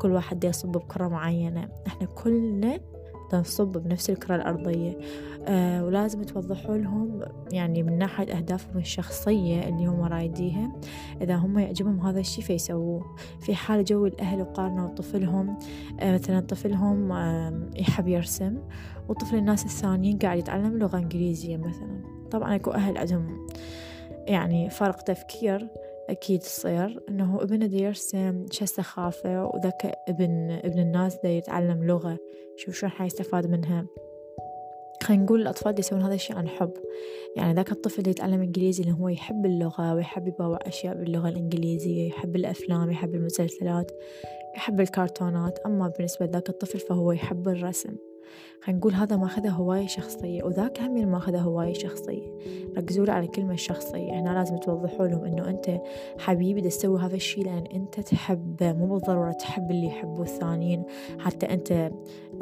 كل 0.00 0.12
واحد 0.12 0.44
يصب 0.44 0.72
بكرة 0.72 1.08
معينة. 1.08 1.68
إحنا 1.86 2.06
كلنا 2.06 2.80
نصب 3.32 3.72
بنفس 3.72 4.10
الكرة 4.10 4.36
الأرضية. 4.36 4.98
آه 5.46 5.84
ولازم 5.84 6.22
توضحوا 6.22 6.76
لهم 6.76 7.20
يعني 7.52 7.82
من 7.82 7.98
ناحية 7.98 8.36
أهدافهم 8.36 8.78
الشخصية 8.78 9.68
اللي 9.68 9.86
هم 9.86 10.02
رايديها 10.02 10.72
إذا 11.20 11.34
هم 11.34 11.58
يعجبهم 11.58 12.00
هذا 12.00 12.20
الشي 12.20 12.42
فيسووه. 12.42 13.16
في 13.40 13.54
حال 13.54 13.84
جو 13.84 14.06
الأهل 14.06 14.40
وقارنوا 14.40 14.88
طفلهم 14.88 15.58
آه 16.00 16.14
مثلا 16.14 16.40
طفلهم 16.40 17.12
آه 17.12 17.70
يحب 17.76 18.08
يرسم 18.08 18.58
وطفل 19.08 19.36
الناس 19.36 19.64
الثانيين 19.64 20.18
قاعد 20.18 20.38
يتعلم 20.38 20.78
لغة 20.78 20.98
إنجليزية 20.98 21.56
مثلا. 21.56 22.00
طبعا 22.30 22.54
أكو 22.54 22.70
أهل 22.70 22.98
عندهم 22.98 23.46
يعني 24.26 24.70
فرق 24.70 24.96
تفكير. 24.96 25.68
أكيد 26.10 26.40
تصير 26.40 27.00
إنه 27.08 27.42
ابنه 27.42 27.66
دي 27.66 27.82
يرسم 27.82 28.46
شو 28.50 28.64
السخافة 28.64 29.46
وذاك 29.46 29.98
ابن 30.08 30.50
ابن 30.50 30.78
الناس 30.78 31.16
دا 31.22 31.28
يتعلم 31.28 31.84
لغة. 31.84 32.18
شوف 32.56 32.74
شلون 32.74 32.92
حيستفاد 32.92 33.46
منها. 33.46 33.86
خلينا 35.02 35.22
نقول 35.22 35.42
الأطفال 35.42 35.78
يسوون 35.78 36.02
هذا 36.02 36.14
الشيء 36.14 36.36
عن 36.36 36.48
حب. 36.48 36.72
يعني 37.36 37.54
ذاك 37.54 37.72
الطفل 37.72 37.98
اللي 37.98 38.10
يتعلم 38.10 38.42
إنجليزي 38.42 38.82
اللي 38.82 38.94
هو 39.00 39.08
يحب 39.08 39.46
اللغة 39.46 39.94
ويحب 39.94 40.28
يباوع 40.28 40.58
أشياء 40.62 40.94
باللغة 40.94 41.28
الإنجليزية 41.28 42.08
يحب 42.08 42.36
الأفلام 42.36 42.90
يحب 42.90 43.14
المسلسلات 43.14 43.92
يحب 44.56 44.80
الكرتونات. 44.80 45.58
أما 45.58 45.88
بالنسبة 45.88 46.26
لذاك 46.26 46.48
الطفل 46.48 46.78
فهو 46.78 47.12
يحب 47.12 47.48
الرسم. 47.48 47.96
خلينا 48.62 48.78
نقول 48.78 48.94
هذا 48.94 49.16
ماخذه 49.16 49.50
هواية 49.50 49.86
شخصية 49.86 50.42
وذاك 50.42 50.80
هم 50.80 51.08
ماخذه 51.08 51.40
هواية 51.40 51.72
شخصية. 51.72 52.34
ركزوا 52.76 53.10
على 53.12 53.26
الكلمة 53.26 53.54
الشخصية 53.54 54.12
هنا 54.12 54.30
لازم 54.30 54.56
توضحوا 54.56 55.06
لهم 55.06 55.24
إنه 55.24 55.48
أنت 55.48 55.80
حبيبي 56.18 56.60
تسوي 56.60 57.00
هذا 57.00 57.14
الشيء 57.14 57.44
لأن 57.44 57.64
أنت 57.74 58.00
تحبه 58.00 58.72
مو 58.72 58.86
بالضرورة 58.86 59.32
تحب 59.32 59.70
اللي 59.70 59.86
يحبه 59.86 60.22
الثانيين. 60.22 60.82
حتى 61.18 61.46
أنت 61.46 61.90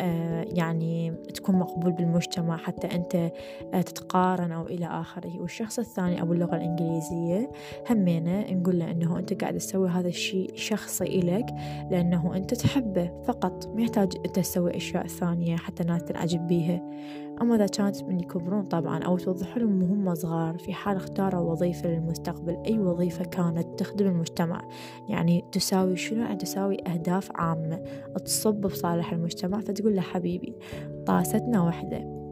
آه 0.00 0.46
يعني 0.52 1.10
تكون 1.34 1.54
مقبول 1.54 1.92
بالمجتمع 1.92 2.56
حتى 2.56 2.86
أنت 2.86 3.14
آه 3.74 3.82
تتقارن 3.82 4.52
أو 4.52 4.66
إلى 4.66 4.86
آخره. 4.86 5.40
والشخص 5.40 5.78
الثاني 5.78 6.20
أو 6.20 6.32
اللغة 6.32 6.56
الإنجليزية 6.56 7.50
همينة 7.90 8.52
نقول 8.52 8.78
له 8.78 8.90
إنه 8.90 9.18
أنت 9.18 9.40
قاعد 9.40 9.58
تسوي 9.58 9.88
هذا 9.88 10.08
الشيء 10.08 10.50
شخصي 10.54 11.04
إلك 11.04 11.46
لأنه 11.90 12.36
أنت 12.36 12.54
تحبه 12.54 13.10
فقط. 13.24 13.66
ما 13.74 13.82
يحتاج 13.82 14.12
أنت 14.26 14.38
تسوي 14.38 14.76
أشياء 14.76 15.06
ثانية. 15.06 15.56
حتى 15.56 15.71
حتى 15.72 15.82
الناس 15.82 16.04
تنعجب 16.04 16.46
بيها. 16.46 16.82
أما 17.42 17.54
إذا 17.54 17.66
كانت 17.66 18.02
من 18.02 18.20
يكبرون 18.20 18.64
طبعا 18.64 19.02
أو 19.02 19.18
توضح 19.18 19.56
لهم 19.56 19.82
وهم 19.82 20.14
صغار 20.14 20.58
في 20.58 20.72
حال 20.72 20.96
اختاروا 20.96 21.50
وظيفة 21.50 21.88
للمستقبل 21.88 22.56
أي 22.66 22.78
وظيفة 22.78 23.24
كانت 23.24 23.78
تخدم 23.78 24.06
المجتمع. 24.06 24.68
يعني 25.08 25.44
تساوي 25.52 25.96
شنو؟ 25.96 26.22
يعني 26.22 26.36
تساوي 26.36 26.76
أهداف 26.86 27.30
عامة. 27.34 27.84
تصب 28.24 28.54
بصالح 28.54 29.12
المجتمع 29.12 29.60
فتقول 29.60 29.94
له 29.94 30.00
حبيبي 30.00 30.56
طاستنا 31.06 31.62
واحدة. 31.62 32.22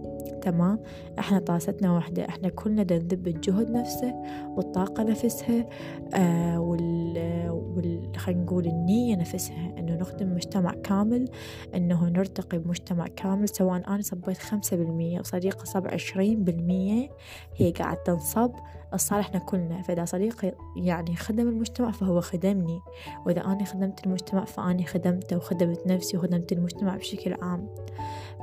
تمام؟ 0.41 0.79
إحنا 1.19 1.39
طاستنا 1.39 1.93
واحدة 1.93 2.29
إحنا 2.29 2.49
كلنا 2.49 2.83
نذب 2.83 3.29
الجهد 3.29 3.71
نفسه 3.71 4.15
والطاقة 4.57 5.03
نفسها 5.03 5.67
آه 6.15 6.61
وال, 6.61 7.19
وال... 7.51 8.13
خلينا 8.17 8.43
نقول 8.43 8.67
النية 8.67 9.17
نفسها 9.17 9.75
إنه 9.79 9.95
نخدم 9.95 10.35
مجتمع 10.35 10.75
كامل 10.75 11.29
إنه 11.75 12.09
نرتقي 12.09 12.59
بمجتمع 12.59 13.07
كامل 13.07 13.49
سواء 13.49 13.77
أنا 13.89 14.03
صبيت 14.03 14.39
خمسة 14.39 14.77
بالمية 14.77 15.21
وصديقة 15.21 15.65
صب 15.65 15.87
عشرين 15.87 16.45
بالمية 16.45 17.11
هي 17.57 17.71
قاعدة 17.71 18.01
تنصب 18.05 18.53
لصالحنا 18.95 19.39
كلنا. 19.39 19.83
فإذا 19.83 20.05
صديقي 20.05 20.53
يعني 20.77 21.17
خدم 21.17 21.49
المجتمع 21.49 21.91
فهو 21.91 22.21
خدمني 22.21 22.81
وإذا 23.27 23.45
أنا 23.45 23.65
خدمت 23.65 24.07
المجتمع 24.07 24.45
فأني 24.45 24.87
خدمته 24.87 25.37
وخدمت 25.37 25.87
نفسي 25.87 26.17
وخدمت 26.17 26.53
المجتمع 26.53 26.97
بشكل 26.97 27.37
عام. 27.43 27.69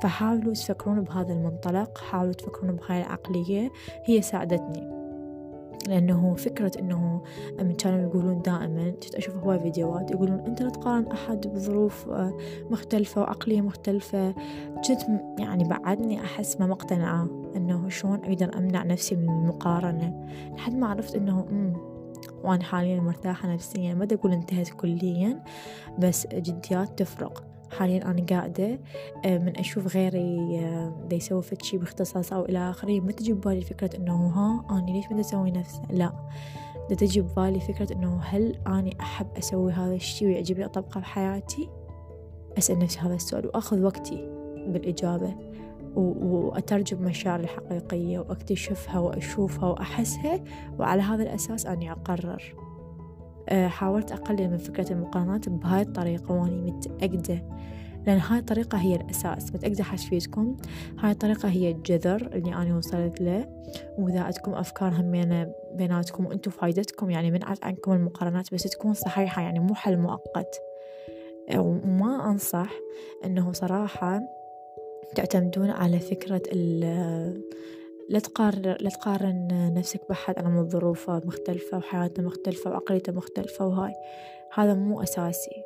فحاولوا 0.02 0.54
تفكرون 0.54 1.02
بهذا 1.02 1.34
المنطلق 1.34 1.87
حاولوا 1.98 2.34
تفكرون 2.34 2.76
بهاي 2.76 3.02
العقلية 3.02 3.72
هي 4.06 4.22
ساعدتني. 4.22 4.98
لأنه 5.88 6.36
فكرة 6.36 6.72
أنه 6.80 7.22
من 7.60 7.74
كانوا 7.74 8.00
يقولون 8.00 8.42
دائما 8.42 8.94
أشوف 9.16 9.36
هواي 9.36 9.60
فيديوهات 9.60 10.12
يقولون 10.12 10.40
أنت 10.40 10.62
لا 10.62 10.70
تقارن 10.70 11.08
أحد 11.08 11.48
بظروف 11.48 12.10
آه، 12.10 12.38
مختلفة 12.70 13.22
وعقلية 13.22 13.62
مختلفة. 13.62 14.32
كنت 14.88 15.02
يعني 15.40 15.64
بعدني 15.64 16.22
أحس 16.22 16.60
ما 16.60 16.68
مقتنعة 16.68 17.28
أنه 17.56 17.90
شلون 17.90 18.20
أقدر 18.24 18.58
أمنع 18.58 18.84
نفسي 18.84 19.16
من 19.16 19.30
المقارنة. 19.30 20.28
لحد 20.56 20.76
ما 20.76 20.88
عرفت 20.88 21.16
أنه 21.16 21.46
وأنا 22.44 22.64
حاليا 22.64 23.00
مرتاحة 23.00 23.54
نفسيا 23.54 23.94
ما 23.94 24.08
أقول 24.12 24.34
انتهت 24.34 24.70
كليا 24.70 25.44
بس 26.00 26.28
جديات 26.28 27.00
تفرق. 27.00 27.57
حاليا 27.72 28.12
أنا 28.12 28.26
قاعدة 28.30 28.80
آه، 29.26 29.38
من 29.38 29.58
أشوف 29.58 29.96
غيري 29.96 30.60
آه، 30.60 31.08
دا 31.10 31.16
يسوي 31.16 31.42
فد 31.42 31.58
أو 32.34 32.46
إلى 32.46 32.70
آخره. 32.70 33.00
ما 33.00 33.12
تجي 33.12 33.34
ببالي 33.34 33.62
فكرة 33.62 33.98
إنه 33.98 34.28
ها 34.28 34.66
أنا 34.70 34.92
ليش 34.92 35.06
ما 35.12 35.20
أسوي 35.20 35.52
نفسه 35.52 35.82
لا. 35.90 36.14
دا 36.90 36.96
تجي 36.96 37.22
ببالي 37.22 37.60
فكرة 37.60 37.94
إنه 37.94 38.20
هل 38.24 38.60
أني 38.68 38.98
أحب 39.02 39.28
أسوي 39.38 39.72
هذا 39.72 39.94
الشي 39.94 40.26
ويعجبني 40.26 40.66
أطبقه 40.66 41.00
بحياتي 41.00 41.70
أسأل 42.58 42.80
نفسي 42.80 43.00
هذا 43.00 43.16
السؤال 43.16 43.48
وأخذ 43.48 43.82
وقتي 43.82 44.30
بالإجابة 44.68 45.36
وأترجم 45.96 47.02
مشاعري 47.02 47.44
الحقيقية 47.44 48.20
وأكتشفها 48.20 49.00
وأشوفها 49.00 49.70
وأحسها 49.70 50.44
وعلى 50.80 51.02
هذا 51.02 51.24
الأساس 51.24 51.66
أني 51.66 51.92
أقرر. 51.92 52.56
آه، 52.58 52.67
حاولت 53.52 54.12
أقلل 54.12 54.50
من 54.50 54.58
فكرة 54.58 54.92
المقارنات 54.92 55.50
بهاي 55.50 55.82
الطريقة 55.82 56.32
وأني 56.32 56.72
متأكدة 56.72 57.44
لأن 58.08 58.18
هاي 58.18 58.40
الطريقة 58.40 58.78
هي 58.78 58.96
الأساس. 58.96 59.54
متأكدة 59.56 59.84
حشفيتكم؟ 59.84 60.58
هاي 61.00 61.12
الطريقة 61.12 61.50
هي 61.50 61.72
الجذر 61.72 62.30
اللي 62.34 62.54
أنا 62.54 62.78
وصلت 62.78 63.22
له. 63.22 63.48
وإذا 63.98 64.20
عندكم 64.20 64.54
أفكار 64.54 64.94
همينة 64.94 65.52
بيناتكم 65.74 66.26
وأنتم 66.26 66.52
فايدتكم 66.52 67.10
يعني 67.10 67.32
منعت 67.32 67.64
عنكم 67.64 67.94
المقارنات 67.94 68.54
بس 68.54 68.64
تكون 68.64 68.94
صحيحة 68.94 69.42
يعني 69.42 69.60
مو 69.60 69.76
حل 69.76 69.98
مؤقت. 69.98 70.62
وما 71.56 72.32
أنصح 72.32 72.72
أنه 73.26 73.52
صراحة 73.52 74.22
تعتمدون 75.16 75.70
على 75.70 76.00
فكرة 76.00 76.42
لا 78.10 78.20
تقارن 78.20 78.76
لا 78.80 78.90
تقارن 78.90 79.48
نفسك 79.78 80.02
بأحد 80.10 80.40
على 80.40 80.50
مود 80.50 80.70
ظروفه 80.70 81.22
مختلفة 81.26 81.78
وحياته 81.78 82.24
مختلفة 82.24 82.72
وعقليته 82.72 83.14
مختلفة 83.14 83.68
وهاي 83.68 83.94
هذا 84.54 84.74
مو 84.74 85.02
أساسي 85.02 85.64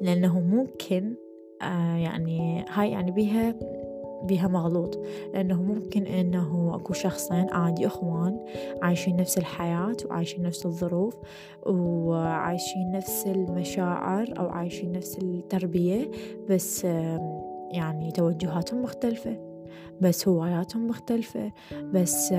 لأنه 0.00 0.40
ممكن 0.40 1.14
آه 1.62 1.96
يعني 1.96 2.64
هاي 2.68 2.90
يعني 2.90 3.10
بيها 3.10 3.54
بيها 4.22 4.48
مغلوط 4.48 4.98
لأنه 5.34 5.62
ممكن 5.62 6.06
أنه 6.06 6.76
أكو 6.76 6.92
شخصين 6.92 7.50
عادي 7.50 7.86
أخوان 7.86 8.44
عايشين 8.82 9.16
نفس 9.16 9.38
الحياة 9.38 9.96
وعايشين 10.04 10.42
نفس 10.42 10.66
الظروف 10.66 11.16
وعايشين 11.66 12.92
نفس 12.92 13.26
المشاعر 13.26 14.34
أو 14.38 14.48
عايشين 14.48 14.92
نفس 14.92 15.18
التربية 15.18 16.10
بس 16.48 16.84
يعني 17.70 18.12
توجهاتهم 18.14 18.82
مختلفة. 18.82 19.51
بس 20.00 20.28
هواياتهم 20.28 20.88
مختلفة 20.88 21.52
بس 21.92 22.34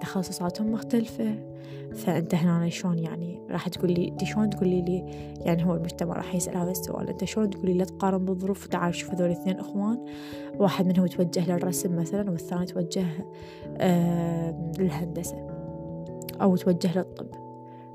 تخصصاتهم 0.00 0.72
مختلفة. 0.72 1.54
فأنت 1.94 2.34
هنا 2.34 2.68
شلون 2.68 2.98
يعني 2.98 3.40
راح 3.50 3.68
تقول 3.68 3.92
لي 3.92 4.08
أنت 4.08 4.24
شلون 4.24 4.50
تقولي 4.50 4.82
لي 4.82 5.04
يعني 5.40 5.66
هو 5.66 5.74
المجتمع 5.74 6.16
راح 6.16 6.34
يسأل 6.34 6.56
هذا 6.56 6.70
السؤال؟ 6.70 7.08
أنت 7.08 7.24
شلون 7.24 7.50
تقولي 7.50 7.74
لا 7.74 7.84
تقارن 7.84 8.24
بالظروف 8.24 8.66
وتعال 8.66 8.94
شوف 8.94 9.10
هذول 9.10 9.26
الاثنين 9.26 9.58
إخوان؟ 9.58 10.04
واحد 10.58 10.86
منهم 10.86 11.06
يتوجه 11.06 11.52
للرسم 11.52 11.96
مثلا 11.96 12.30
والثاني 12.30 12.62
يتوجه 12.62 13.06
للهندسة. 14.78 15.46
أو 16.42 16.56
توجه 16.56 16.98
للطب. 16.98 17.26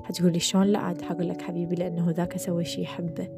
حتقول 0.04 0.32
لي 0.32 0.38
شلون؟ 0.38 0.66
لا 0.66 0.78
عاد 0.78 1.02
حقول 1.02 1.28
لك 1.28 1.42
حبيبي 1.42 1.74
لأنه 1.74 2.10
ذاك 2.10 2.36
سوى 2.36 2.64
شي 2.64 2.82
يحبه 2.82 3.28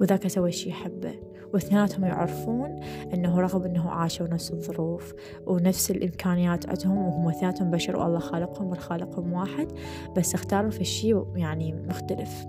وذاك 0.00 0.26
سوى 0.26 0.52
شي 0.52 0.68
يحبه. 0.68 1.28
واثنيناتهم 1.54 2.04
يعرفون 2.04 2.80
أنه 3.14 3.40
رغم 3.40 3.62
أنه 3.62 3.90
عاشوا 3.90 4.28
نفس 4.28 4.50
الظروف 4.50 5.14
ونفس 5.46 5.90
الإمكانيات 5.90 6.68
عندهم 6.68 6.98
وهم 6.98 7.28
اثنيناتهم 7.28 7.70
بشر 7.70 7.96
والله 7.96 8.18
خالقهم 8.18 8.66
والخالقهم 8.66 9.32
واحد 9.32 9.72
بس 10.16 10.34
اختاروا 10.34 10.70
في 10.70 10.80
الشي 10.80 11.14
يعني 11.34 11.72
مختلف. 11.72 12.46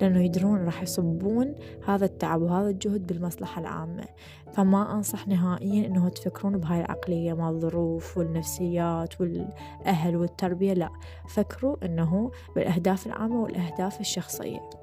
لأنه 0.00 0.24
يدرون 0.24 0.64
راح 0.64 0.82
يصبون 0.82 1.54
هذا 1.86 2.04
التعب 2.04 2.42
وهذا 2.42 2.68
الجهد 2.68 3.06
بالمصلحة 3.06 3.60
العامة. 3.60 4.04
فما 4.52 4.94
أنصح 4.94 5.28
نهائيا 5.28 5.86
أنه 5.86 6.08
تفكرون 6.08 6.58
بهاي 6.58 6.80
العقلية 6.80 7.32
مع 7.32 7.50
الظروف 7.50 8.18
والنفسيات 8.18 9.20
والأهل 9.20 10.16
والتربية 10.16 10.72
لا. 10.72 10.90
فكروا 11.28 11.76
أنه 11.84 12.30
بالأهداف 12.54 13.06
العامة 13.06 13.42
والأهداف 13.42 14.00
الشخصية. 14.00 14.79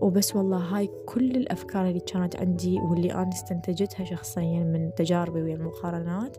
وبس 0.00 0.36
والله 0.36 0.58
هاي 0.58 0.90
كل 1.06 1.30
الأفكار 1.30 1.88
اللي 1.88 2.00
كانت 2.00 2.36
عندي 2.36 2.80
واللي 2.80 3.12
أنا 3.14 3.28
استنتجتها 3.28 4.04
شخصيا 4.04 4.60
من 4.60 4.94
تجاربي 4.96 5.42
ويا 5.42 5.54
المقارنات 5.54 6.36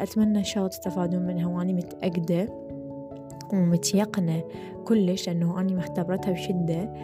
أتمنى 0.00 0.38
إن 0.38 0.44
شاء 0.44 0.58
الله 0.58 0.68
تستفادون 0.68 1.22
منها 1.22 1.46
وأني 1.46 1.72
متأكدة 1.72 2.48
ومتيقنة 3.52 4.44
كلش 4.84 5.28
لأنه 5.28 5.60
أني 5.60 5.74
مختبرتها 5.74 6.32
بشدة 6.32 6.94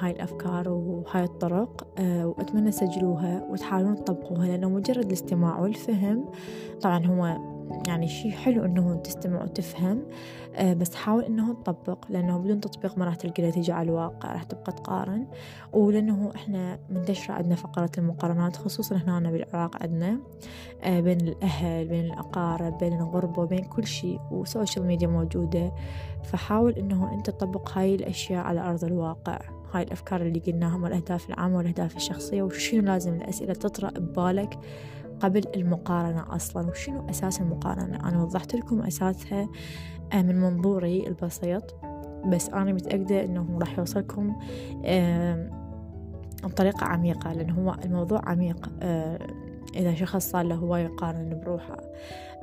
هاي 0.00 0.10
الأفكار 0.10 0.68
وهاي 0.68 1.24
الطرق 1.24 1.86
أه، 1.98 2.26
وأتمنى 2.26 2.70
تسجلوها 2.70 3.46
وتحاولون 3.50 3.96
تطبقوها 3.96 4.46
لأنه 4.46 4.68
مجرد 4.68 5.06
الاستماع 5.06 5.60
والفهم 5.60 6.24
طبعا 6.80 7.06
هو 7.06 7.38
يعني 7.88 8.08
شي 8.08 8.32
حلو 8.32 8.64
إنه 8.64 8.94
تستمع 8.94 9.42
وتفهم. 9.42 9.98
آه 9.98 10.43
بس 10.62 10.94
حاول 10.94 11.24
إنه 11.24 11.52
تطبق 11.54 11.98
لأنه 12.10 12.38
بدون 12.38 12.60
تطبيق 12.60 12.98
ما 12.98 13.04
راح 13.04 13.14
تلقى 13.14 13.48
نتيجة 13.48 13.74
على 13.74 13.88
الواقع 13.88 14.32
راح 14.32 14.42
تبقى 14.42 14.72
تقارن. 14.72 15.26
ولأنه 15.72 16.32
إحنا 16.34 16.78
منتشرة 16.90 17.34
عندنا 17.34 17.54
فقرة 17.54 17.90
المقارنات 17.98 18.56
خصوصا 18.56 18.96
هنا 18.96 19.30
بالعراق 19.30 19.82
عندنا 19.82 20.18
آه 20.82 21.00
بين 21.00 21.20
الأهل 21.20 21.88
بين 21.88 22.04
الأقارب 22.04 22.78
بين 22.78 22.92
الغربة 22.92 23.44
بين 23.46 23.64
كل 23.64 23.86
شيء 23.86 24.20
وسوشيال 24.30 24.86
ميديا 24.86 25.08
موجودة. 25.08 25.72
فحاول 26.24 26.72
إنه 26.72 27.14
أنت 27.14 27.30
تطبق 27.30 27.78
هاي 27.78 27.94
الأشياء 27.94 28.44
على 28.44 28.60
أرض 28.60 28.84
الواقع. 28.84 29.38
هاي 29.72 29.82
الأفكار 29.82 30.22
اللي 30.22 30.38
قلناها 30.38 30.76
والأهداف 30.82 31.28
العامة 31.28 31.56
والأهداف 31.56 31.96
الشخصية 31.96 32.42
وشنو 32.42 32.82
لازم 32.82 33.14
الأسئلة 33.14 33.52
تطرأ 33.52 33.90
ببالك 33.90 34.58
قبل 35.20 35.42
المقارنة 35.56 36.36
أصلا 36.36 36.70
وشنو 36.70 37.10
أساس 37.10 37.40
المقارنة؟ 37.40 38.08
أنا 38.08 38.22
وضحت 38.22 38.54
لكم 38.54 38.80
أساسها 38.80 39.42
آه، 39.42 39.48
من 40.22 40.40
منظوري 40.40 41.06
البسيط. 41.06 41.74
بس 42.26 42.48
أنا 42.48 42.72
متأكدة 42.72 43.24
أنه 43.24 43.58
راح 43.58 43.78
يوصلكم 43.78 44.36
بطريقة 46.44 46.84
عميقة 46.84 47.32
لأن 47.32 47.50
هو 47.50 47.76
الموضوع 47.84 48.20
عميق. 48.24 48.70
آه، 48.82 49.18
إذا 49.76 49.94
شخص 49.94 50.30
صار 50.30 50.44
له 50.44 50.54
هواية 50.54 50.84
يقارن 50.84 51.40
بروحه. 51.44 51.76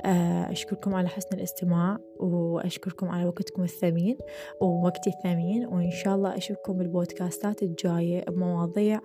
آه، 0.04 0.52
أشكركم 0.52 0.94
على 0.94 1.08
حسن 1.08 1.28
الاستماع 1.32 1.98
وأشكركم 2.20 3.08
على 3.08 3.26
وقتكم 3.26 3.62
الثمين 3.62 4.16
ووقتي 4.60 5.10
الثمين 5.10 5.66
وإن 5.66 5.90
شاء 5.90 6.14
الله 6.14 6.36
أشوفكم 6.36 6.72
بالبودكاستات 6.72 7.62
الجاية 7.62 8.24
بمواضيع 8.24 9.00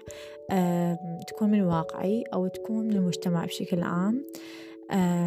تكون 1.27 1.51
من 1.51 1.61
واقعي 1.61 2.23
أو 2.33 2.47
تكون 2.47 2.87
من 2.87 2.93
المجتمع 2.93 3.45
بشكل 3.45 3.83
عام. 3.83 4.15
آه، 4.15 4.66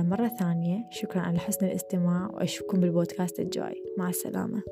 مرة 0.03 0.29
ثانية 0.29 0.87
شكرا 0.90 1.20
على 1.20 1.38
حسن 1.38 1.66
الاستماع 1.66 2.31
وأشوفكم 2.33 2.81
بالبودكاست 2.81 3.40
الجاي. 3.40 3.83
مع 3.99 4.09
السلامة. 4.09 4.62